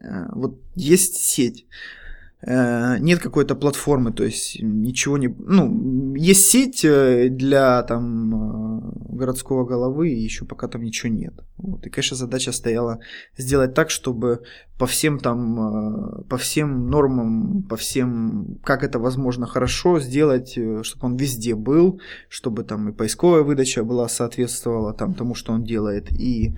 [0.00, 1.66] э, вот есть сеть,
[2.46, 5.28] Э, нет какой-то платформы, то есть ничего не...
[5.28, 11.32] Ну, есть сеть для там городского головы, и еще пока там ничего нет.
[11.56, 11.86] Вот.
[11.86, 12.98] И, конечно, задача стояла
[13.38, 14.42] сделать так, чтобы
[14.78, 21.16] по всем там, по всем нормам, по всем, как это возможно хорошо сделать, чтобы он
[21.16, 26.54] везде был, чтобы там и поисковая выдача была соответствовала там тому, что он делает, и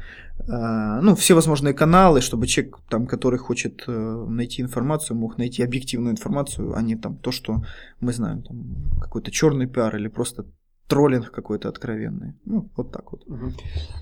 [0.48, 5.62] Э, ну, все возможные каналы, чтобы человек, там, который хочет э, найти информацию, мог найти
[5.62, 7.64] объективную информацию, а не там то, что
[8.00, 10.44] мы знаем, там, какой-то черный пиар или просто
[10.88, 12.34] троллинг какой-то откровенный.
[12.44, 13.24] Ну, вот так вот.
[13.26, 13.52] Угу.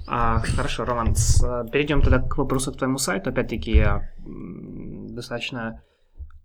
[0.06, 1.40] А, хорошо, Роман, с,
[1.72, 3.30] перейдем тогда к вопросу к твоему сайту.
[3.30, 3.84] Опять-таки,
[5.14, 5.82] достаточно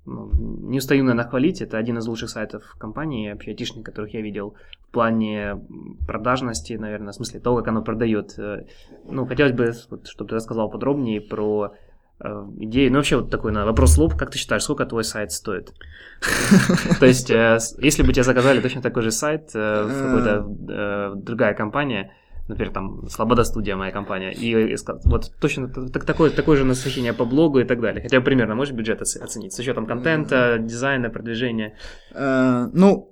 [0.06, 1.62] ну, не устаю, наверное, хвалить.
[1.62, 4.56] Это один из лучших сайтов компании, вообще айтишных, которых я видел
[4.88, 5.62] в плане
[6.08, 8.38] продажности, наверное, в смысле того, как оно продает.
[8.40, 8.66] Э,
[9.06, 11.89] ну, хотелось бы, вот, чтобы ты рассказал подробнее про э,
[12.60, 12.90] идеи.
[12.90, 14.16] Ну, вообще, вот такой на вопрос лоб.
[14.16, 15.74] Как ты считаешь, сколько твой сайт стоит?
[17.00, 22.12] То есть, э, если бы тебе заказали точно такой же сайт в какой-то другая компания,
[22.50, 27.14] например, там, Слобода студия моя компания, и, и вот точно так, такое, такое же насыщение
[27.14, 28.02] по блогу и так далее.
[28.02, 31.78] Хотя бы примерно можешь бюджет оценить с учетом контента, дизайна, продвижения?
[32.14, 33.12] Э, ну,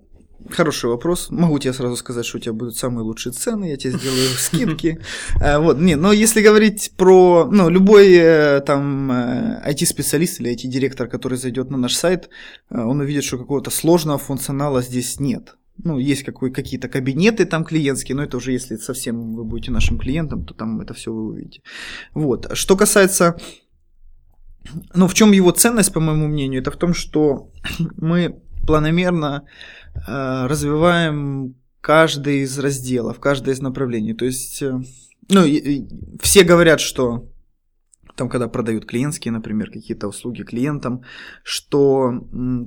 [0.50, 1.28] Хороший вопрос.
[1.30, 5.00] Могу тебе сразу сказать, что у тебя будут самые лучшие цены, я тебе сделаю скидки.
[5.42, 11.38] Э, вот, не, но если говорить про, ну, любой э, там IT-специалист или IT-директор, который
[11.38, 12.30] зайдет на наш сайт,
[12.70, 18.16] он увидит, что какого-то сложного функционала здесь нет ну, есть какой, какие-то кабинеты там клиентские,
[18.16, 21.62] но это уже если совсем вы будете нашим клиентом, то там это все вы увидите.
[22.14, 22.50] Вот.
[22.54, 23.38] Что касается,
[24.94, 27.52] ну, в чем его ценность, по моему мнению, это в том, что
[27.98, 29.44] мы планомерно
[30.08, 34.14] э, развиваем каждый из разделов, каждое из направлений.
[34.14, 34.80] То есть, э,
[35.30, 35.88] ну, и, и
[36.22, 37.30] все говорят, что
[38.18, 41.02] там, когда продают клиентские, например, какие-то услуги клиентам,
[41.44, 42.12] что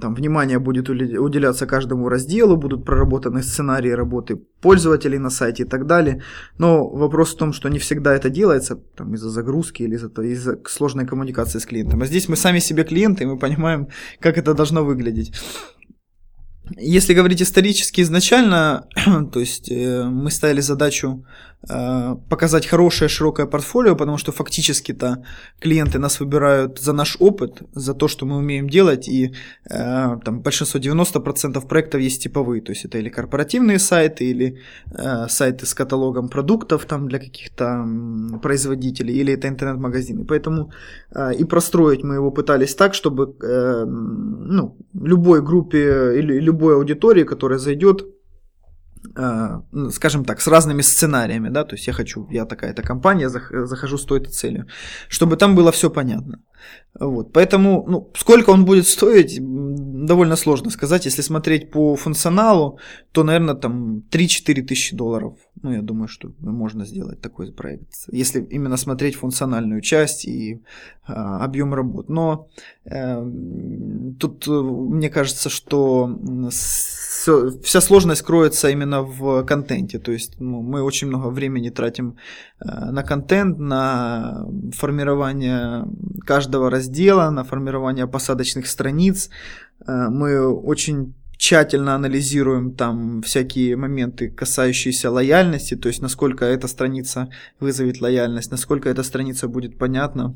[0.00, 5.86] там внимание будет уделяться каждому разделу, будут проработаны сценарии работы пользователей на сайте и так
[5.86, 6.22] далее.
[6.58, 10.58] Но вопрос в том, что не всегда это делается там, из-за загрузки или из-за, из-за
[10.68, 12.02] сложной коммуникации с клиентом.
[12.02, 13.88] А здесь мы сами себе клиенты, и мы понимаем,
[14.20, 15.32] как это должно выглядеть.
[16.76, 18.86] Если говорить исторически изначально,
[19.32, 21.24] то есть э, мы ставили задачу
[21.66, 25.24] показать хорошее широкое портфолио, потому что фактически-то
[25.60, 29.34] клиенты нас выбирают за наш опыт, за то, что мы умеем делать, и
[29.70, 34.58] э, там большинство, 90% проектов есть типовые, то есть это или корпоративные сайты, или
[34.90, 37.86] э, сайты с каталогом продуктов там для каких-то
[38.42, 40.24] производителей, или это интернет-магазины.
[40.24, 40.72] Поэтому
[41.38, 48.02] и простроить мы его пытались так, чтобы ну, любой группе или любой аудитории, которая зайдет,
[48.02, 48.19] Э,
[49.92, 54.04] скажем так, с разными сценариями, да, то есть я хочу, я такая-то компания, захожу с
[54.04, 54.66] той-то целью,
[55.08, 56.38] чтобы там было все понятно.
[56.98, 61.06] Вот, поэтому, ну, сколько он будет стоить, довольно сложно сказать.
[61.06, 62.78] Если смотреть по функционалу,
[63.12, 65.34] то, наверное, там 3-4 тысячи долларов.
[65.62, 67.92] Ну, я думаю, что можно сделать такой проект.
[68.10, 70.62] Если именно смотреть функциональную часть и
[71.12, 72.08] а, объем работ.
[72.08, 72.48] Но
[72.84, 73.24] э,
[74.18, 76.18] тут э, мне кажется, что
[76.50, 77.28] с,
[77.62, 79.98] вся сложность кроется именно в контенте.
[79.98, 82.16] То есть ну, мы очень много времени тратим
[82.60, 85.86] э, на контент, на формирование
[86.24, 89.30] каждого раздела, на формирование посадочных страниц.
[89.86, 97.28] Э, мы очень тщательно анализируем там всякие моменты, касающиеся лояльности, то есть насколько эта страница
[97.60, 100.34] вызовет лояльность, насколько эта страница будет понятна.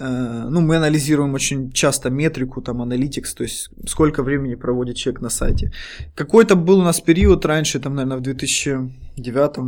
[0.00, 5.22] Э, ну, мы анализируем очень часто метрику, там, аналитикс, то есть сколько времени проводит человек
[5.22, 5.72] на сайте.
[6.14, 9.58] Какой-то был у нас период раньше, там, наверное, в 2009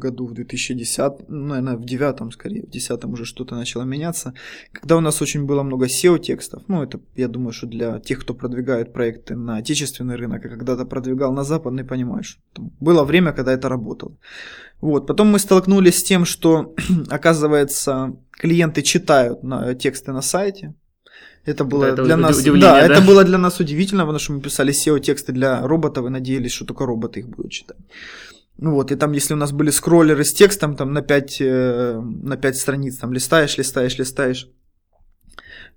[0.00, 4.32] году, в 2010, ну, наверное, в 2009 скорее, в 2010 уже что-то начало меняться,
[4.72, 6.62] когда у нас очень было много SEO-текстов.
[6.68, 10.86] Ну, это, я думаю, что для тех, кто продвигает проекты на отечественный рынок, а когда-то
[10.86, 14.16] продвигал на западный, понимаешь, там было время, когда это работало.
[14.80, 15.06] Вот.
[15.06, 16.74] Потом мы столкнулись с тем, что,
[17.10, 20.74] оказывается, клиенты читают на, тексты на сайте.
[21.44, 24.40] Это было это для нас, да, да, это было для нас удивительно, потому что мы
[24.40, 27.78] писали SEO-тексты для роботов и надеялись, что только роботы их будут читать.
[28.58, 32.00] Ну вот, и там, если у нас были скроллеры с текстом, там на 5, э,
[32.22, 34.48] на 5 страниц, там листаешь, листаешь, листаешь,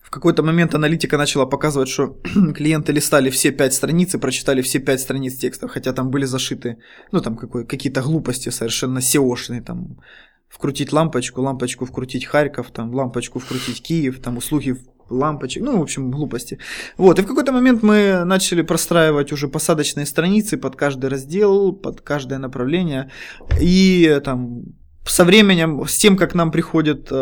[0.02, 2.18] в какой-то момент аналитика начала показывать, что
[2.56, 6.78] клиенты листали все пять страниц и прочитали все пять страниц текстов, хотя там были зашиты,
[7.12, 10.00] ну, там какой, какие-то глупости совершенно SEO-шные, там,
[10.52, 14.76] вкрутить лампочку, лампочку вкрутить Харьков, там, лампочку вкрутить Киев, там, услуги
[15.10, 16.58] лампочек, ну, в общем, глупости.
[16.98, 22.02] Вот, и в какой-то момент мы начали простраивать уже посадочные страницы под каждый раздел, под
[22.02, 23.10] каждое направление,
[23.60, 24.64] и там
[25.06, 27.16] со временем, с тем, как нам приходит э,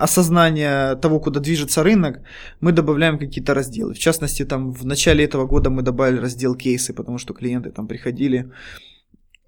[0.00, 2.20] осознание того, куда движется рынок,
[2.60, 3.92] мы добавляем какие-то разделы.
[3.94, 7.86] В частности, там в начале этого года мы добавили раздел кейсы, потому что клиенты там
[7.86, 8.50] приходили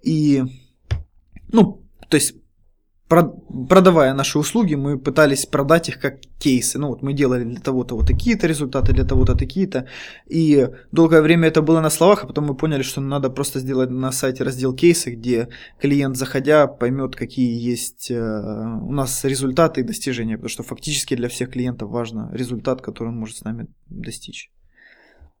[0.03, 0.43] и,
[1.51, 2.35] ну, то есть
[3.69, 6.79] продавая наши услуги, мы пытались продать их как кейсы.
[6.79, 9.85] Ну вот мы делали для того-то вот такие-то результаты, для того-то такие-то.
[10.27, 13.89] И долгое время это было на словах, а потом мы поняли, что надо просто сделать
[13.89, 15.47] на сайте раздел кейсы, где
[15.79, 20.35] клиент, заходя, поймет, какие есть э, у нас результаты и достижения.
[20.35, 24.51] Потому что фактически для всех клиентов важно результат, который он может с нами достичь.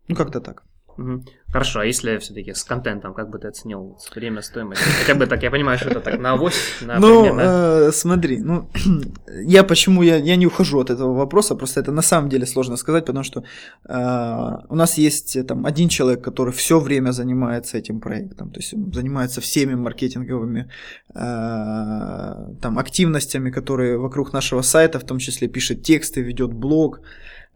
[0.07, 0.63] Ну как-то так.
[0.97, 1.23] Угу.
[1.53, 4.81] Хорошо, а если все-таки с контентом, как бы ты оценил время, стоимость?
[4.81, 8.69] Хотя бы так, я понимаю, что это так на авось, на Ну, э, смотри, ну,
[9.45, 12.77] я почему, я, я не ухожу от этого вопроса, просто это на самом деле сложно
[12.77, 13.43] сказать, потому что
[13.89, 18.59] э, у нас есть э, там один человек, который все время занимается этим проектом, то
[18.59, 20.69] есть он занимается всеми маркетинговыми
[21.15, 21.15] э,
[22.61, 27.03] там активностями, которые вокруг нашего сайта, в том числе пишет тексты, ведет блог, Э,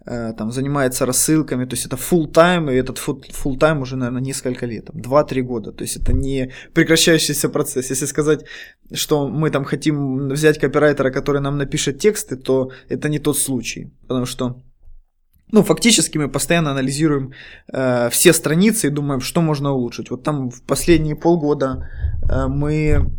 [0.07, 4.65] там занимается рассылками, то есть это full time, и этот full time уже, наверное, несколько
[4.65, 7.89] лет, там, 2-3 года, то есть это не прекращающийся процесс.
[7.89, 8.45] Если сказать,
[8.93, 13.91] что мы там хотим взять копирайтера, который нам напишет тексты, то это не тот случай,
[14.07, 14.61] потому что
[15.51, 17.31] ну, фактически мы постоянно анализируем
[17.71, 20.11] э, все страницы и думаем, что можно улучшить.
[20.11, 21.89] Вот там в последние полгода
[22.29, 23.09] э, мы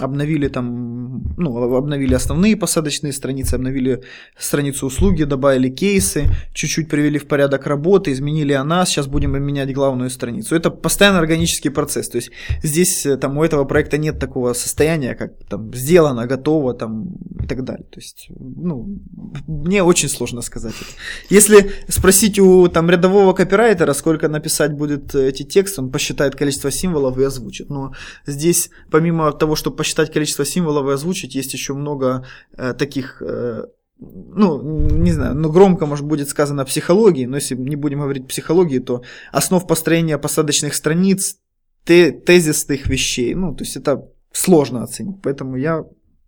[0.00, 0.95] обновили там,
[1.36, 4.02] ну, обновили основные посадочные страницы, обновили
[4.38, 10.10] страницу услуги, добавили кейсы, чуть-чуть привели в порядок работы, изменили она, сейчас будем менять главную
[10.10, 10.54] страницу.
[10.54, 12.30] Это постоянно органический процесс, то есть
[12.62, 17.46] здесь э, там у этого проекта нет такого состояния, как там сделано, готово там и
[17.46, 17.86] так далее.
[17.90, 18.98] То есть, ну,
[19.46, 20.90] мне очень сложно сказать это.
[21.30, 27.18] Если спросить у там рядового копирайтера, сколько написать будет эти тексты, он посчитает количество символов
[27.18, 27.70] и озвучит.
[27.70, 27.92] Но
[28.26, 32.24] здесь, помимо того, чтобы посчитать количество символов и озвучить, есть еще много
[32.56, 33.64] э, таких э,
[33.98, 38.78] ну, не знаю, ну громко, может, будет сказано психологии, но если не будем говорить психологии,
[38.78, 41.38] то основ построения посадочных страниц,
[41.84, 45.84] те, тезисных вещей, ну, то есть это сложно оценить, поэтому я,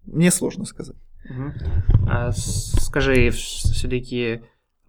[0.07, 0.97] мне сложно сказать.
[1.29, 2.09] Угу.
[2.09, 4.41] А, скажи, все-таки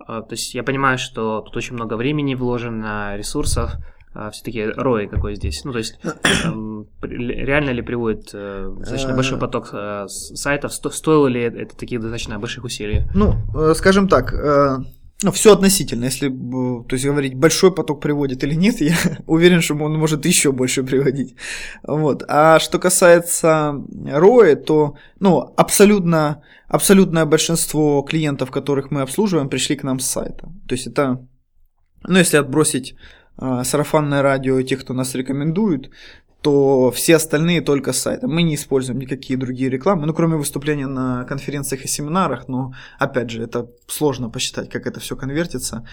[0.10, 3.74] А, то есть я понимаю, что тут очень много времени вложено, ресурсов,
[4.14, 5.64] а, все-таки ROI какой здесь?
[5.64, 6.00] Ну, то есть
[6.44, 9.42] эм, реально ли приводит э, достаточно большой э.
[9.42, 10.74] поток э, сайтов?
[10.74, 13.04] Стоило ли это таких достаточно больших усилий?
[13.14, 13.36] Ну,
[13.76, 14.34] скажем так,
[15.22, 16.06] ну, все относительно.
[16.06, 18.96] Если то есть говорить, большой поток приводит или нет, я
[19.28, 21.36] уверен, что он может еще больше приводить.
[21.84, 22.24] Вот.
[22.28, 29.84] А что касается ROI, то ну, абсолютно, абсолютное большинство клиентов, которых мы обслуживаем, пришли к
[29.84, 30.48] нам с сайта.
[30.68, 31.28] То есть это,
[32.08, 32.96] ну, если отбросить
[33.40, 35.90] сарафанное радио тех, кто нас рекомендует,
[36.42, 38.28] то все остальные только с сайта.
[38.28, 43.30] Мы не используем никакие другие рекламы, ну, кроме выступления на конференциях и семинарах, но, опять
[43.30, 45.86] же, это сложно посчитать, как это все конвертится.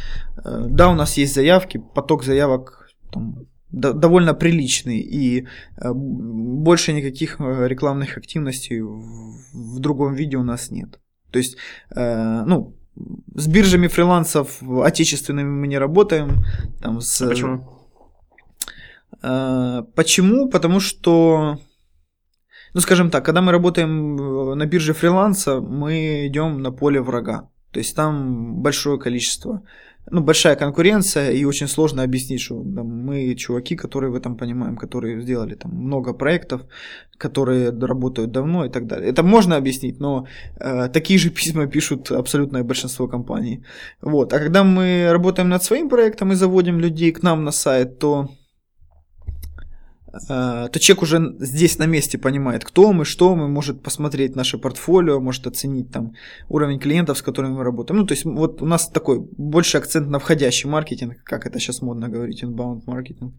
[0.45, 7.41] Э, да, у нас есть заявки, поток заявок там, довольно приличный, и э, больше никаких
[7.41, 11.01] э, рекламных активностей в другом виде у нас нет.
[11.33, 11.57] То есть,
[11.95, 12.77] ну,
[13.35, 16.45] с биржами фрилансов отечественными мы не работаем.
[16.81, 17.21] Там с...
[17.21, 17.77] а почему?
[19.23, 20.49] А, почему?
[20.49, 21.59] Потому что,
[22.75, 27.51] ну скажем так, когда мы работаем э, на бирже фриланса, мы идем на поле врага.
[27.73, 29.63] То есть там большое количество
[30.11, 34.77] ну, большая конкуренция, и очень сложно объяснить, что да, мы чуваки, которые в этом понимаем,
[34.77, 36.61] которые сделали там много проектов,
[37.19, 39.11] которые работают давно и так далее.
[39.11, 40.27] Это можно объяснить, но
[40.61, 43.65] э, такие же письма пишут абсолютное большинство компаний.
[44.03, 44.33] Вот.
[44.33, 48.29] А когда мы работаем над своим проектом и заводим людей к нам на сайт, то
[50.13, 55.21] то человек уже здесь на месте понимает, кто мы, что мы, может посмотреть наше портфолио,
[55.21, 56.15] может оценить там
[56.49, 58.01] уровень клиентов, с которыми мы работаем.
[58.01, 61.83] Ну, то есть вот у нас такой больше акцент на входящий маркетинг, как это сейчас
[61.83, 63.35] модно говорить, inbound маркетинг.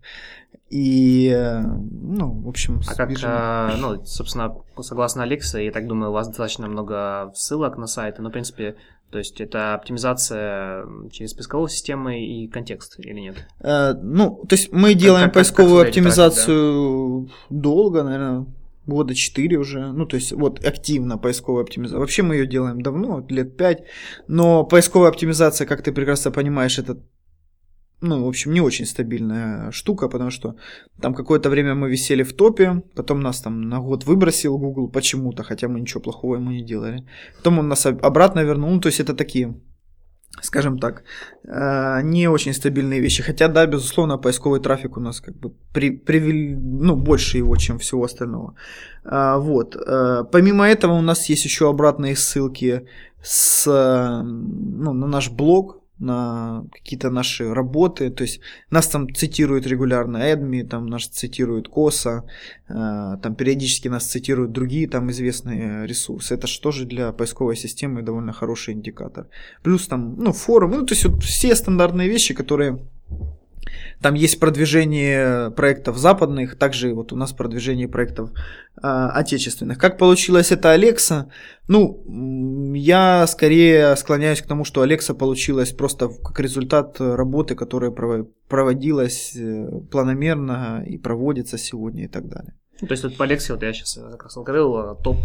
[0.69, 6.09] И, э, ну, в общем, А как, а, ну, собственно, согласно Алекса, я так думаю,
[6.09, 8.75] у вас достаточно много ссылок на сайты, но, в принципе,
[9.09, 13.47] то есть это оптимизация через поисковую систему и контекст или нет?
[13.61, 17.57] Э, ну, то есть мы делаем как, поисковую как оптимизацию трафик, да?
[17.61, 18.45] долго, наверное,
[18.85, 19.91] года 4 уже.
[19.91, 21.99] Ну, то есть вот активно поисковая оптимизация.
[21.99, 23.83] Вообще мы ее делаем давно, лет 5.
[24.27, 26.97] Но поисковая оптимизация, как ты прекрасно понимаешь, это
[28.01, 30.55] ну, в общем, не очень стабильная штука, потому что
[31.01, 35.43] там какое-то время мы висели в топе, потом нас там на год выбросил Google почему-то,
[35.43, 37.03] хотя мы ничего плохого ему не делали.
[37.37, 39.59] Потом он нас обратно вернул, ну, то есть это такие,
[40.41, 41.03] скажем так,
[41.43, 43.23] э, не очень стабильные вещи.
[43.23, 47.79] Хотя, да, безусловно, поисковый трафик у нас как бы при, привели, ну, больше его, чем
[47.79, 48.53] всего остального.
[49.03, 49.75] А, вот.
[49.75, 52.87] Э, помимо этого у нас есть еще обратные ссылки
[53.23, 60.17] с, ну, на наш блог, на какие-то наши работы, то есть нас там цитируют регулярно
[60.17, 62.23] Эдми, там нас цитируют Коса,
[62.69, 62.73] э,
[63.21, 66.35] там периодически нас цитируют другие там известные ресурсы.
[66.35, 69.27] Это же тоже для поисковой системы довольно хороший индикатор.
[69.63, 72.79] Плюс там, ну, форум, ну, то есть вот все стандартные вещи, которые
[74.01, 79.77] там есть продвижение проектов западных, также вот у нас продвижение проектов э, отечественных.
[79.77, 81.29] Как получилось это Алекса?
[81.67, 82.03] Ну,
[82.73, 87.91] я скорее склоняюсь к тому, что Алекса получилась просто как результат работы, которая
[88.47, 92.53] проводилась э, планомерно и проводится сегодня и так далее.
[92.79, 95.17] То есть вот по Алексе, вот я сейчас как раз говорил, топ,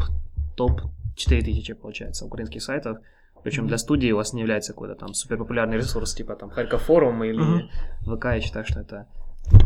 [0.56, 0.80] топ
[1.16, 2.98] 4000 получается украинских сайтов.
[3.42, 3.68] Причем mm-hmm.
[3.68, 7.62] для студии у вас не является какой-то там суперпопулярный ресурс, типа там Харьков форум или
[7.62, 8.16] mm-hmm.
[8.16, 9.06] ВК, я считаю, что это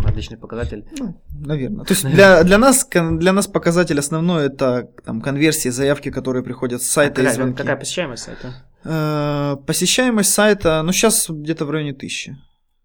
[0.04, 0.84] отличный показатель.
[0.98, 1.84] Ну, наверное.
[1.84, 6.82] То есть для, для, нас, для нас показатель основной это там, конверсии, заявки, которые приходят
[6.82, 7.58] с сайта а какая, и звонки.
[7.58, 8.54] Какая посещаемость сайта?
[8.84, 12.36] Э, посещаемость сайта, ну сейчас где-то в районе тысячи.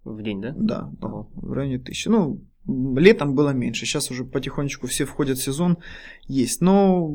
[0.04, 0.54] В день, да?
[0.56, 2.08] Да, да в районе тысячи.
[2.08, 5.78] Ну, летом было меньше, сейчас уже потихонечку все входят в сезон,
[6.28, 6.62] есть.
[6.62, 7.08] Но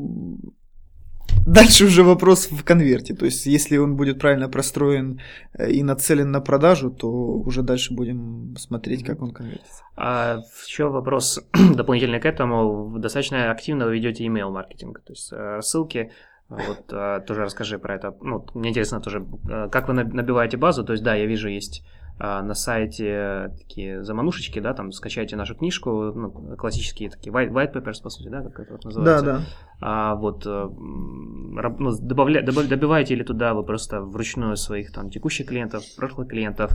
[1.45, 3.15] Дальше уже вопрос в конверте.
[3.15, 5.21] То есть, если он будет правильно простроен
[5.53, 9.83] э, и нацелен на продажу, то уже дальше будем смотреть, как он конвертится.
[9.95, 11.39] А еще вопрос
[11.75, 12.97] дополнительный к этому.
[12.99, 16.11] Достаточно активно вы ведете email маркетинг, то есть э, рассылки.
[16.49, 18.15] Вот э, тоже расскажи про это.
[18.21, 19.25] Ну, мне интересно тоже,
[19.71, 20.83] как вы набиваете базу.
[20.83, 21.83] То есть, да, я вижу, есть
[22.19, 28.01] на сайте такие заманушечки, да, там скачайте нашу книжку, ну, классические такие white, white papers,
[28.01, 29.25] по сути, да, как это называется.
[29.25, 29.43] Да, да
[29.79, 35.83] а вот э, ну, добавля, добиваете ли туда вы просто вручную своих там текущих клиентов,
[35.95, 36.71] прошлых клиентов,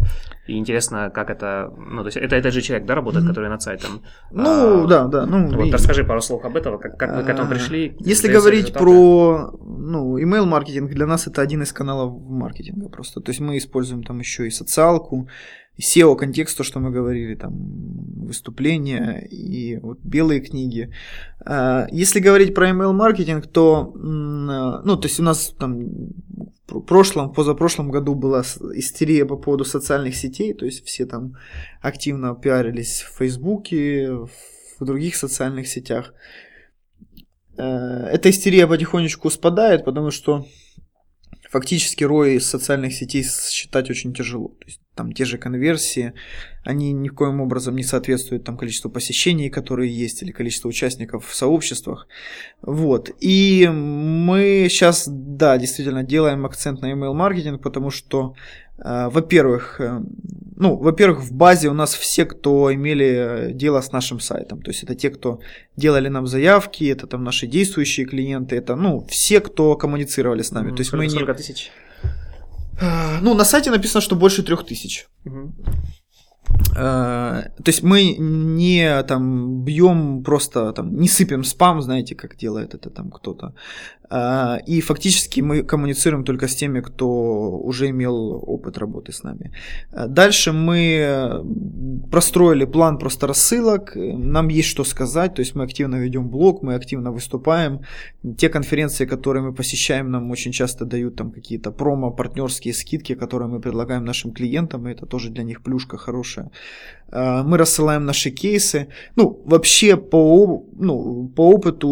[0.47, 3.29] и интересно, как это, ну, то есть это этот же человек, да, работает, mm-hmm.
[3.29, 4.03] который над сайтом?
[4.31, 5.49] Ну, а, да, да, ну.
[5.49, 5.73] Вот, и...
[5.73, 7.97] расскажи пару слов об этом, как, как вы к этому а, пришли?
[7.99, 8.85] Если говорить результаты?
[8.85, 13.59] про, ну, email маркетинг, для нас это один из каналов маркетинга просто, то есть мы
[13.59, 15.29] используем там еще и социалку,
[15.79, 17.53] SEO контекст, то, что мы говорили, там,
[18.27, 20.93] выступления и вот белые книги.
[21.45, 26.13] А, если говорить про email маркетинг, то, ну, то есть у нас там
[26.81, 28.43] прошлом, позапрошлом году была
[28.75, 31.37] истерия по поводу социальных сетей, то есть все там
[31.81, 36.15] активно пиарились в Фейсбуке, в других социальных сетях.
[37.57, 40.47] Э, эта истерия потихонечку спадает, потому что
[41.53, 44.49] фактически рой социальных сетей считать очень тяжело.
[44.49, 46.15] То есть там те же конверсии,
[46.65, 51.27] они ни в коем образом не соответствуют там количеству посещений, которые есть, или количеству участников
[51.27, 52.09] в сообществах.
[52.63, 53.11] Вот.
[53.21, 58.35] И мы сейчас, да, действительно делаем акцент на email маркетинг, потому что
[58.79, 60.01] во-первых, э,
[60.57, 64.63] ну, во-первых, в базе у нас все, кто имели дело с нашим сайтом.
[64.63, 65.41] То есть это те, кто
[65.77, 70.71] делали нам заявки, это там наши действующие клиенты, это, ну, все, кто коммуницировали с нами.
[70.71, 70.77] Mm-hmm.
[70.77, 71.35] То есть мы не...
[71.35, 71.71] тысяч?
[72.81, 75.07] Э, ну, на сайте написано, что больше трех тысяч.
[75.25, 75.51] Mm-hmm.
[76.75, 82.91] То есть мы не там бьем просто там не сыпем спам, знаете, как делает это
[82.91, 83.55] там кто-то,
[84.15, 87.07] а, и фактически мы коммуницируем только с теми, кто
[87.65, 89.53] уже имел опыт работы с нами.
[89.93, 91.43] А, дальше мы
[92.11, 96.75] простроили план просто рассылок, нам есть что сказать, то есть мы активно ведем блог, мы
[96.75, 97.81] активно выступаем.
[98.37, 103.49] Те конференции, которые мы посещаем, нам очень часто дают там какие-то промо, партнерские скидки, которые
[103.49, 106.32] мы предлагаем нашим клиентам, и это тоже для них плюшка хорошая.
[107.11, 108.89] А, мы рассылаем наши кейсы.
[109.17, 111.89] Ну, вообще по, ну, по опыту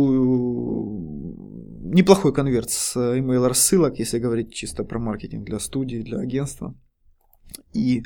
[1.92, 6.74] неплохой конверт с email рассылок, если говорить чисто про маркетинг для студии, для агентства.
[7.74, 8.02] И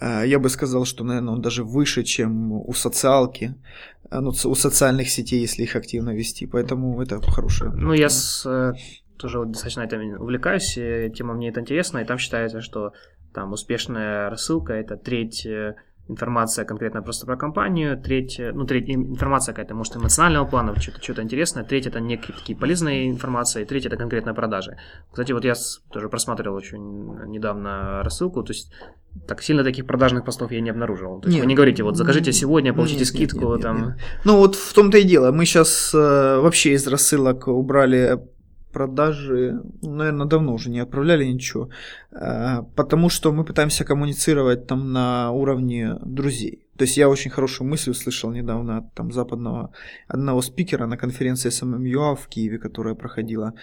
[0.00, 3.54] э, я бы сказал, что, наверное, он даже выше, чем у социалки,
[4.10, 6.46] э, ну, у социальных сетей, если их активно вести.
[6.46, 7.72] Поэтому это хорошее.
[7.74, 8.74] Ну, я с, э,
[9.18, 12.92] тоже вот достаточно этим увлекаюсь, и тема мне это интересно, и там считается, что
[13.34, 15.74] там успешная рассылка это треть э,
[16.08, 21.22] информация конкретно просто про компанию, третья, ну, третья информация какая-то, может, эмоционального плана, что-то что
[21.22, 24.76] интересное, третья это некие такие полезные информации, и третья это конкретно продажи.
[25.10, 25.54] Кстати, вот я
[25.90, 28.72] тоже просматривал очень недавно рассылку, то есть
[29.26, 31.20] так сильно таких продажных постов я не обнаружил.
[31.20, 33.76] То есть нет, вы не говорите, вот закажите сегодня, получите нет, скидку нет, нет, там.
[33.76, 33.96] Нет, нет.
[34.24, 35.30] Ну вот в том-то и дело.
[35.30, 38.18] Мы сейчас э, вообще из рассылок убрали
[38.74, 41.68] продажи, наверное, давно уже не отправляли ничего,
[42.12, 46.63] э, потому что мы пытаемся коммуницировать там на уровне друзей.
[46.76, 49.72] То есть я очень хорошую мысль услышал недавно от там, западного
[50.08, 53.54] одного спикера на конференции SMMUA в Киеве, которая проходила.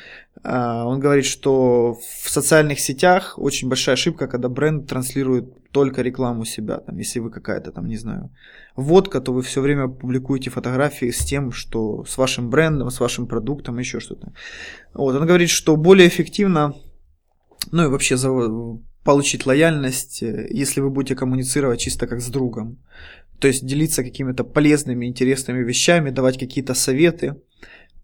[0.43, 6.45] Э, он говорит, что в социальных сетях очень большая ошибка, когда бренд транслирует только рекламу
[6.45, 6.77] себя.
[6.77, 8.29] Там, если вы какая-то там, не знаю,
[8.75, 13.27] водка, то вы все время публикуете фотографии с тем, что с вашим брендом, с вашим
[13.27, 14.33] продуктом, еще что-то.
[14.93, 16.73] Вот, он говорит, что более эффективно,
[17.71, 18.17] ну и вообще
[19.03, 22.77] получить лояльность, э, если вы будете коммуницировать чисто как с другом.
[23.39, 27.35] То есть делиться какими-то полезными, интересными вещами, давать какие-то советы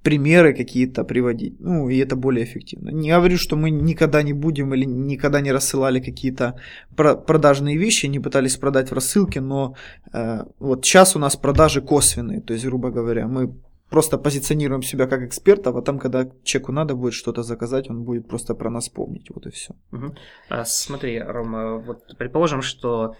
[0.04, 1.60] примеры какие-то приводить.
[1.60, 2.92] Ну, и это более эффективно.
[2.92, 6.54] Не говорю, что мы никогда не будем или никогда не рассылали какие-то
[6.96, 9.76] продажные вещи, не пытались продать в рассылке, но
[10.14, 12.42] э, вот сейчас у нас продажи косвенные.
[12.42, 13.54] То есть, грубо говоря, мы
[13.90, 18.28] просто позиционируем себя как экспертов, а там, когда человеку надо будет что-то заказать, он будет
[18.28, 19.30] просто про нас помнить.
[19.30, 19.76] Вот и все.
[19.92, 20.16] Угу.
[20.50, 23.16] А, смотри, Рома, вот предположим, что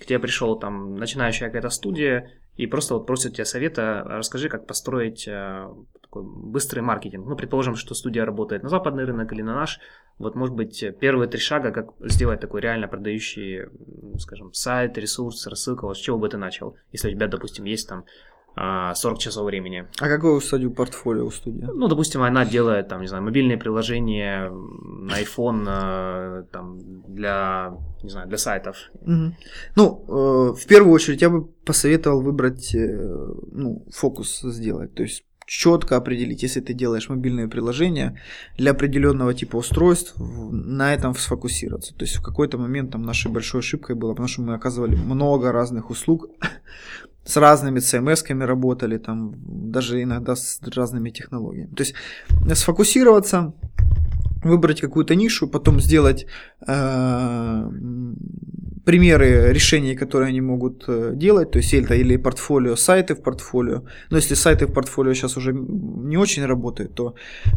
[0.00, 4.66] к тебе пришел там начинающая какая-то студия, и просто вот просят тебя совета, расскажи, как
[4.66, 5.68] построить э,
[6.00, 7.26] такой быстрый маркетинг.
[7.26, 9.78] Ну, предположим, что студия работает на западный рынок или на наш.
[10.18, 13.66] Вот, может быть, первые три шага, как сделать такой реально продающий,
[14.18, 16.76] скажем, сайт, ресурс, рассылка, вот с чего бы ты начал?
[16.92, 18.06] Если у тебя, допустим, есть там
[18.56, 19.86] 40 а, часов времени.
[20.00, 21.68] А какое у студии портфолио у студии?
[21.74, 28.08] Ну, допустим, она делает, там, не знаю, мобильные приложения на iPhone э, там, для, не
[28.08, 28.76] знаю, для сайтов.
[29.02, 29.34] Угу.
[29.76, 34.94] Ну, э, в первую очередь я бы посоветовал выбрать, э, ну, фокус сделать.
[34.94, 38.18] То есть четко определить, если ты делаешь мобильное приложение
[38.56, 41.94] для определенного типа устройств, на этом сфокусироваться.
[41.94, 45.52] То есть в какой-то момент там нашей большой ошибкой было, потому что мы оказывали много
[45.52, 46.28] разных услуг,
[47.26, 49.34] с разными CMS-ками работали, там,
[49.70, 51.74] даже иногда с разными технологиями.
[51.74, 51.94] То есть
[52.54, 53.52] сфокусироваться,
[54.46, 56.26] выбрать какую-то нишу, потом сделать
[56.66, 57.70] э,
[58.86, 63.82] примеры решений, которые они могут э, делать, то есть это или портфолио, сайты в портфолио.
[64.10, 67.14] Но если сайты в портфолио сейчас уже не очень работают, то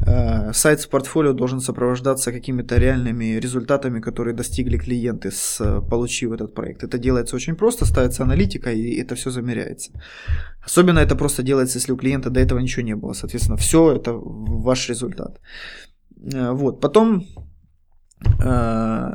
[0.07, 6.55] э, сайт с портфолио должен сопровождаться какими-то реальными результатами, которые достигли клиенты, с, получив этот
[6.55, 6.83] проект.
[6.83, 9.91] Это делается очень просто, ставится аналитика и это все замеряется.
[10.65, 13.13] Особенно это просто делается, если у клиента до этого ничего не было.
[13.13, 15.39] Соответственно, все это ваш результат.
[16.23, 16.81] Э, вот.
[16.81, 17.25] Потом
[18.43, 19.09] э,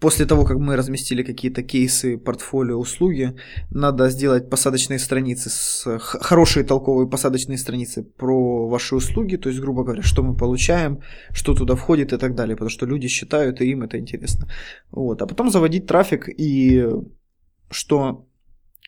[0.00, 3.34] после того, как мы разместили какие-то кейсы, портфолио, услуги,
[3.70, 9.84] надо сделать посадочные страницы, с, хорошие толковые посадочные страницы про ваши услуги, то есть, грубо
[9.84, 11.00] говоря, что мы получаем,
[11.32, 14.48] что туда входит и так далее, потому что люди считают, и им это интересно.
[14.90, 15.22] Вот.
[15.22, 16.86] А потом заводить трафик и
[17.70, 18.26] что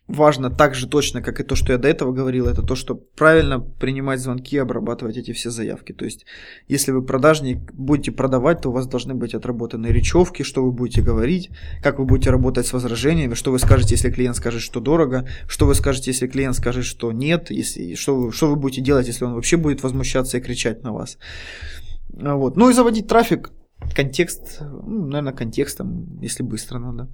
[0.08, 2.94] важно так же точно, как и то, что я до этого говорил, это то, что
[2.94, 5.92] правильно принимать звонки и обрабатывать эти все заявки.
[5.92, 6.26] То есть,
[6.68, 11.02] если вы продажник, будете продавать, то у вас должны быть отработаны речевки, что вы будете
[11.02, 11.50] говорить,
[11.82, 15.66] как вы будете работать с возражениями, что вы скажете, если клиент скажет, что дорого, что
[15.66, 19.24] вы скажете, если клиент скажет, что нет, если, что, вы, что вы будете делать, если
[19.24, 21.18] он вообще будет возмущаться и кричать на вас.
[22.10, 22.56] Вот.
[22.56, 23.50] Ну и заводить трафик,
[23.94, 27.08] контекст, ну, наверное, контекстом, если быстро надо.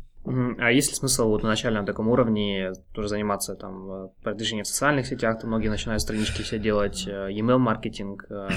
[0.58, 4.68] А есть ли смысл вот на начальном таком уровне тоже заниматься там э, продвижением в
[4.68, 5.40] социальных сетях?
[5.40, 8.24] То многие начинают странички все делать, э, email маркетинг.
[8.30, 8.48] Э.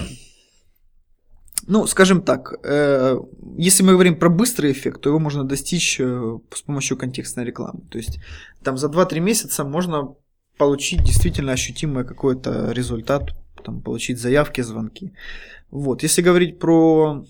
[1.67, 2.53] Ну, скажем так,
[3.55, 7.81] если мы говорим про быстрый эффект, то его можно достичь с помощью контекстной рекламы.
[7.91, 8.17] То есть
[8.63, 10.15] там за 2-3 месяца можно
[10.57, 13.29] получить действительно ощутимый какой-то результат,
[13.63, 15.13] там, получить заявки, звонки.
[15.69, 16.01] Вот.
[16.01, 17.25] Если говорить про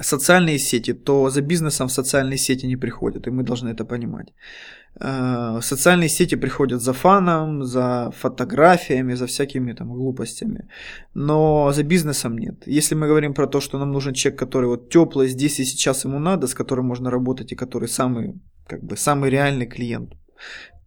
[0.00, 4.32] социальные сети, то за бизнесом в социальные сети не приходят, и мы должны это понимать.
[5.00, 10.68] Э, социальные сети приходят за фаном, за фотографиями, за всякими там глупостями,
[11.14, 12.66] но за бизнесом нет.
[12.66, 16.04] Если мы говорим про то, что нам нужен человек, который вот теплый здесь и сейчас
[16.04, 18.34] ему надо, с которым можно работать и который самый,
[18.66, 20.12] как бы, самый реальный клиент,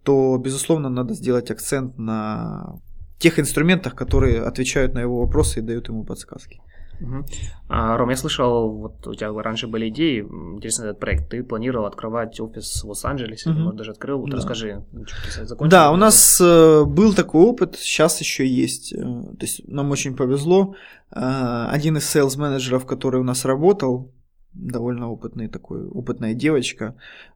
[0.03, 2.79] то, безусловно, надо сделать акцент на
[3.17, 6.61] тех инструментах, которые отвечают на его вопросы и дают ему подсказки.
[7.01, 7.25] Угу.
[7.67, 11.29] А, Ром, я слышал, вот у тебя раньше были идеи, интересный этот проект.
[11.29, 13.59] Ты планировал открывать офис в Лос-Анджелесе, угу.
[13.59, 14.19] может, даже открыл.
[14.19, 14.37] Вот да.
[14.37, 15.71] расскажи, что закончил.
[15.71, 18.93] Да, у нас э, был такой опыт, сейчас еще есть.
[18.93, 20.75] Э, то есть нам очень повезло.
[21.11, 24.11] Э, один из сейлс-менеджеров, который у нас работал,
[24.53, 26.95] довольно опытный такой, опытная девочка,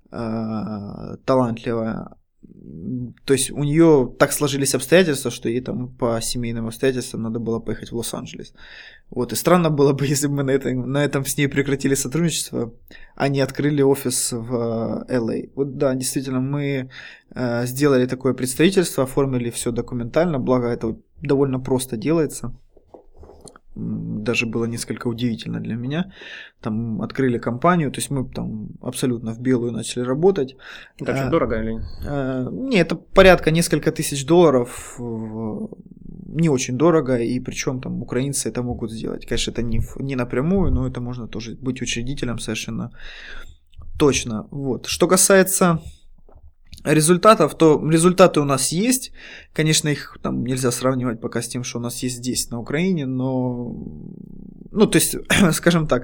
[0.09, 2.15] талантливая,
[3.25, 7.59] то есть у нее так сложились обстоятельства, что ей там по семейным обстоятельствам надо было
[7.59, 8.53] поехать в Лос-Анджелес.
[9.09, 11.95] Вот, и странно было бы, если бы мы на этом, на этом с ней прекратили
[11.95, 12.73] сотрудничество,
[13.15, 15.45] а не открыли офис в LA.
[15.45, 15.49] А.
[15.55, 16.89] Вот да, действительно, мы
[17.35, 22.55] э, сделали такое представительство, оформили все документально, благо это довольно просто делается
[23.75, 26.11] даже было несколько удивительно для меня.
[26.61, 30.55] Там открыли компанию, то есть мы там абсолютно в белую начали работать.
[30.99, 31.81] Это очень а, дорого или?
[32.05, 34.99] А, не, это порядка несколько тысяч долларов.
[36.31, 39.25] Не очень дорого, и причем там украинцы это могут сделать.
[39.25, 42.91] Конечно, это не, не напрямую, но это можно тоже быть учредителем совершенно
[43.97, 44.47] точно.
[44.51, 44.85] Вот.
[44.85, 45.81] Что касается
[46.93, 49.11] результатов, то результаты у нас есть.
[49.53, 53.05] Конечно, их там нельзя сравнивать пока с тем, что у нас есть здесь, на Украине,
[53.05, 53.75] но,
[54.71, 55.15] ну, то есть,
[55.51, 56.03] скажем так,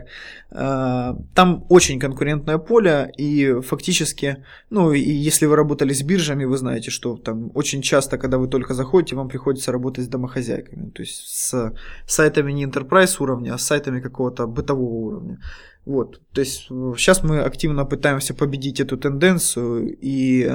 [0.52, 4.38] э, там очень конкурентное поле, и фактически,
[4.70, 8.48] ну, и если вы работали с биржами, вы знаете, что там очень часто, когда вы
[8.48, 11.74] только заходите, вам приходится работать с домохозяйками, то есть с
[12.08, 15.38] сайтами не enterprise уровня, а с сайтами какого-то бытового уровня.
[15.86, 16.68] Вот, то есть
[16.98, 20.52] сейчас мы активно пытаемся победить эту тенденцию и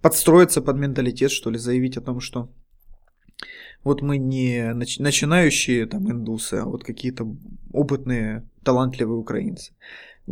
[0.00, 2.48] подстроиться под менталитет, что ли, заявить о том, что
[3.84, 7.26] вот мы не начинающие там индусы, а вот какие-то
[7.72, 9.72] опытные, талантливые украинцы.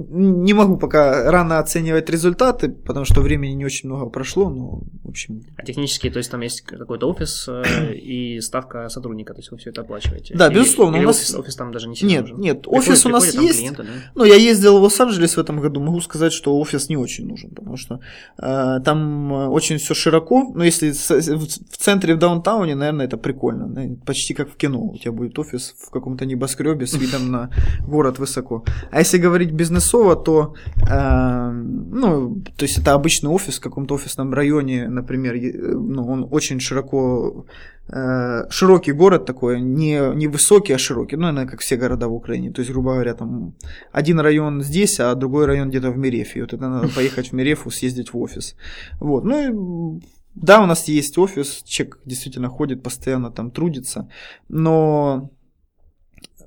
[0.09, 5.09] Не могу пока рано оценивать результаты, потому что времени не очень много прошло, но в
[5.09, 5.42] общем.
[5.57, 9.59] А технически, то есть там есть какой-то офис э, и ставка сотрудника, то есть вы
[9.59, 10.34] все это оплачиваете?
[10.36, 10.96] Да, или, безусловно.
[10.96, 11.16] Или у нас...
[11.16, 12.40] офис, офис там даже не сильно Нет, нужен?
[12.40, 13.59] нет, офис у нас есть.
[13.59, 13.88] Клиенты, да?
[14.14, 17.51] Ну, я ездил в Лос-Анджелес в этом году, могу сказать, что офис не очень нужен,
[17.51, 18.01] потому что
[18.38, 23.96] э, там э, очень все широко, но если в центре, в даунтауне, наверное, это прикольно,
[24.05, 27.51] почти как в кино, у тебя будет офис в каком-то небоскребе с видом на
[27.86, 28.64] город высоко.
[28.90, 30.55] А если говорить бизнес Одинцова, то,
[30.89, 31.51] э,
[31.93, 35.34] ну, то есть это обычный офис в каком-то офисном районе, например,
[35.74, 37.47] ну, он очень широко,
[37.89, 42.14] э, широкий город такой, не, не высокий, а широкий, ну, наверное, как все города в
[42.14, 43.55] Украине, то есть, грубо говоря, там
[43.93, 47.70] один район здесь, а другой район где-то в Мерефе, вот это надо поехать в Мерефу,
[47.70, 48.57] съездить в офис,
[49.01, 50.01] вот, ну, и
[50.34, 54.09] да, у нас есть офис, человек действительно ходит, постоянно там трудится,
[54.49, 55.30] но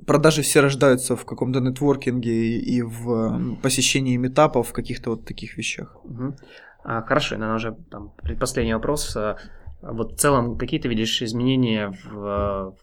[0.05, 5.97] продажи все рождаются в каком-то нетворкинге и в посещении метапов, в каких-то вот таких вещах.
[6.03, 6.35] Угу.
[6.83, 9.15] А, хорошо, наверное, уже там предпоследний вопрос.
[9.15, 9.37] А,
[9.81, 12.75] вот в целом, какие ты видишь изменения в,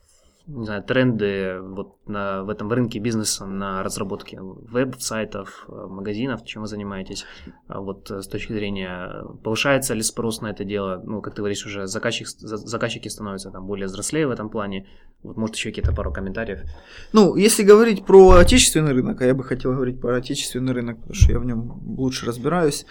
[0.49, 6.63] не знаю, тренды вот на, в этом рынке бизнеса на разработке веб-сайтов, э, магазинов, чем
[6.63, 7.27] вы занимаетесь?
[7.67, 11.03] А вот с точки зрения, повышается ли спрос на это дело?
[11.05, 14.87] Ну, как ты говоришь, уже заказчик, заказчики становятся там более взрослее в этом плане.
[15.23, 16.61] Вот, может, еще какие-то пару комментариев?
[17.13, 21.15] Ну, если говорить про отечественный рынок, а я бы хотел говорить про отечественный рынок, потому
[21.15, 22.87] что я в нем лучше разбираюсь,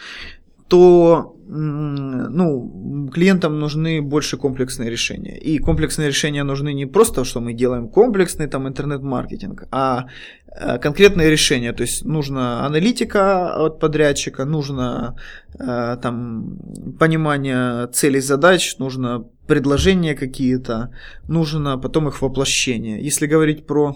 [0.68, 5.38] то ну, клиентам нужны больше комплексные решения.
[5.38, 10.08] И комплексные решения нужны не просто, что мы делаем комплексный там интернет-маркетинг, а
[10.48, 11.74] э, конкретные решения.
[11.74, 15.16] То есть нужна аналитика от подрядчика, нужно
[15.58, 16.60] э, там
[17.00, 20.90] понимание целей задач, нужно предложения какие-то,
[21.30, 23.02] нужно потом их воплощение.
[23.02, 23.96] Если говорить про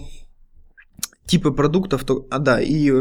[1.26, 2.92] типы продуктов, то, а, да, и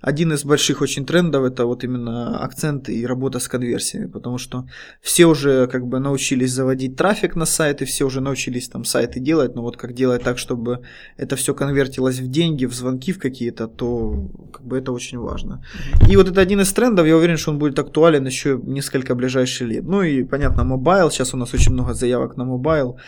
[0.00, 4.66] один из больших очень трендов это вот именно акцент и работа с конверсиями, потому что
[5.00, 9.54] все уже как бы научились заводить трафик на сайты, все уже научились там сайты делать,
[9.54, 10.80] но вот как делать так, чтобы
[11.16, 15.64] это все конвертилось в деньги, в звонки в какие-то, то как бы это очень важно.
[16.10, 19.68] И вот это один из трендов, я уверен, что он будет актуален еще несколько ближайших
[19.68, 19.84] лет.
[19.84, 22.98] Ну и понятно, mobile, сейчас у нас очень много заявок на mobile,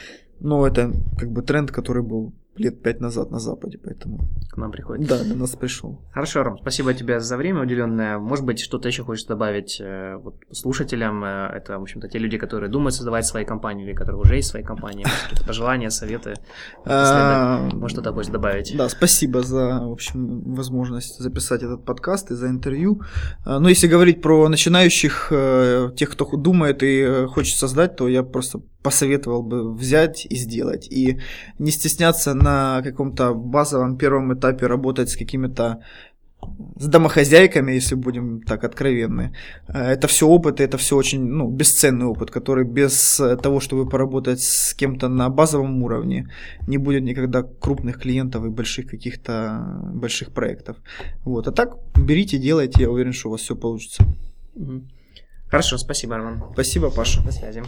[0.41, 4.29] но это как бы тренд, который был лет пять назад на Западе, поэтому...
[4.51, 5.09] К нам приходит.
[5.09, 6.03] Да, на нас пришел.
[6.13, 8.19] Хорошо, Ром, спасибо тебе за время уделенное.
[8.19, 11.25] Может быть, что-то еще хочешь добавить э, вот, слушателям?
[11.25, 14.51] Э, это, в общем-то, те люди, которые думают создавать свои компании или которые уже есть
[14.51, 15.05] свои компании.
[15.05, 16.35] Может, какие-то пожелания, советы?
[16.85, 18.77] А, может, что-то хочешь добавить?
[18.77, 23.01] Да, спасибо за, в общем, возможность записать этот подкаст и за интервью.
[23.47, 28.07] А, Но ну, если говорить про начинающих, э, тех, кто думает и хочет создать, то
[28.07, 30.89] я просто посоветовал бы взять и сделать.
[30.91, 31.21] И
[31.59, 35.83] не стесняться на каком-то базовом первом этапе работать с какими-то
[36.79, 39.33] с домохозяйками, если будем так откровенны.
[39.69, 44.75] Это все опыт, это все очень ну, бесценный опыт, который без того, чтобы поработать с
[44.75, 46.29] кем-то на базовом уровне,
[46.67, 50.77] не будет никогда крупных клиентов и больших каких-то больших проектов.
[51.25, 51.47] Вот.
[51.49, 54.05] А так берите, делайте, я уверен, что у вас все получится.
[55.49, 56.43] Хорошо, спасибо, Арман.
[56.55, 57.23] Спасибо, Паша.
[57.23, 57.63] До связи.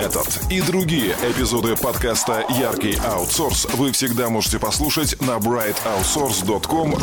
[0.00, 6.96] Этот и другие эпизоды подкаста «Яркий аутсорс» вы всегда можете послушать на brightoutsource.com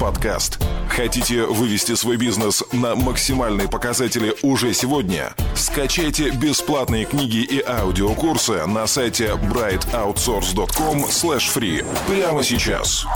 [0.00, 0.60] podcast.
[0.88, 5.34] Хотите вывести свой бизнес на максимальные показатели уже сегодня?
[5.54, 13.06] Скачайте бесплатные книги и аудиокурсы на сайте brightoutsource.com free прямо сейчас.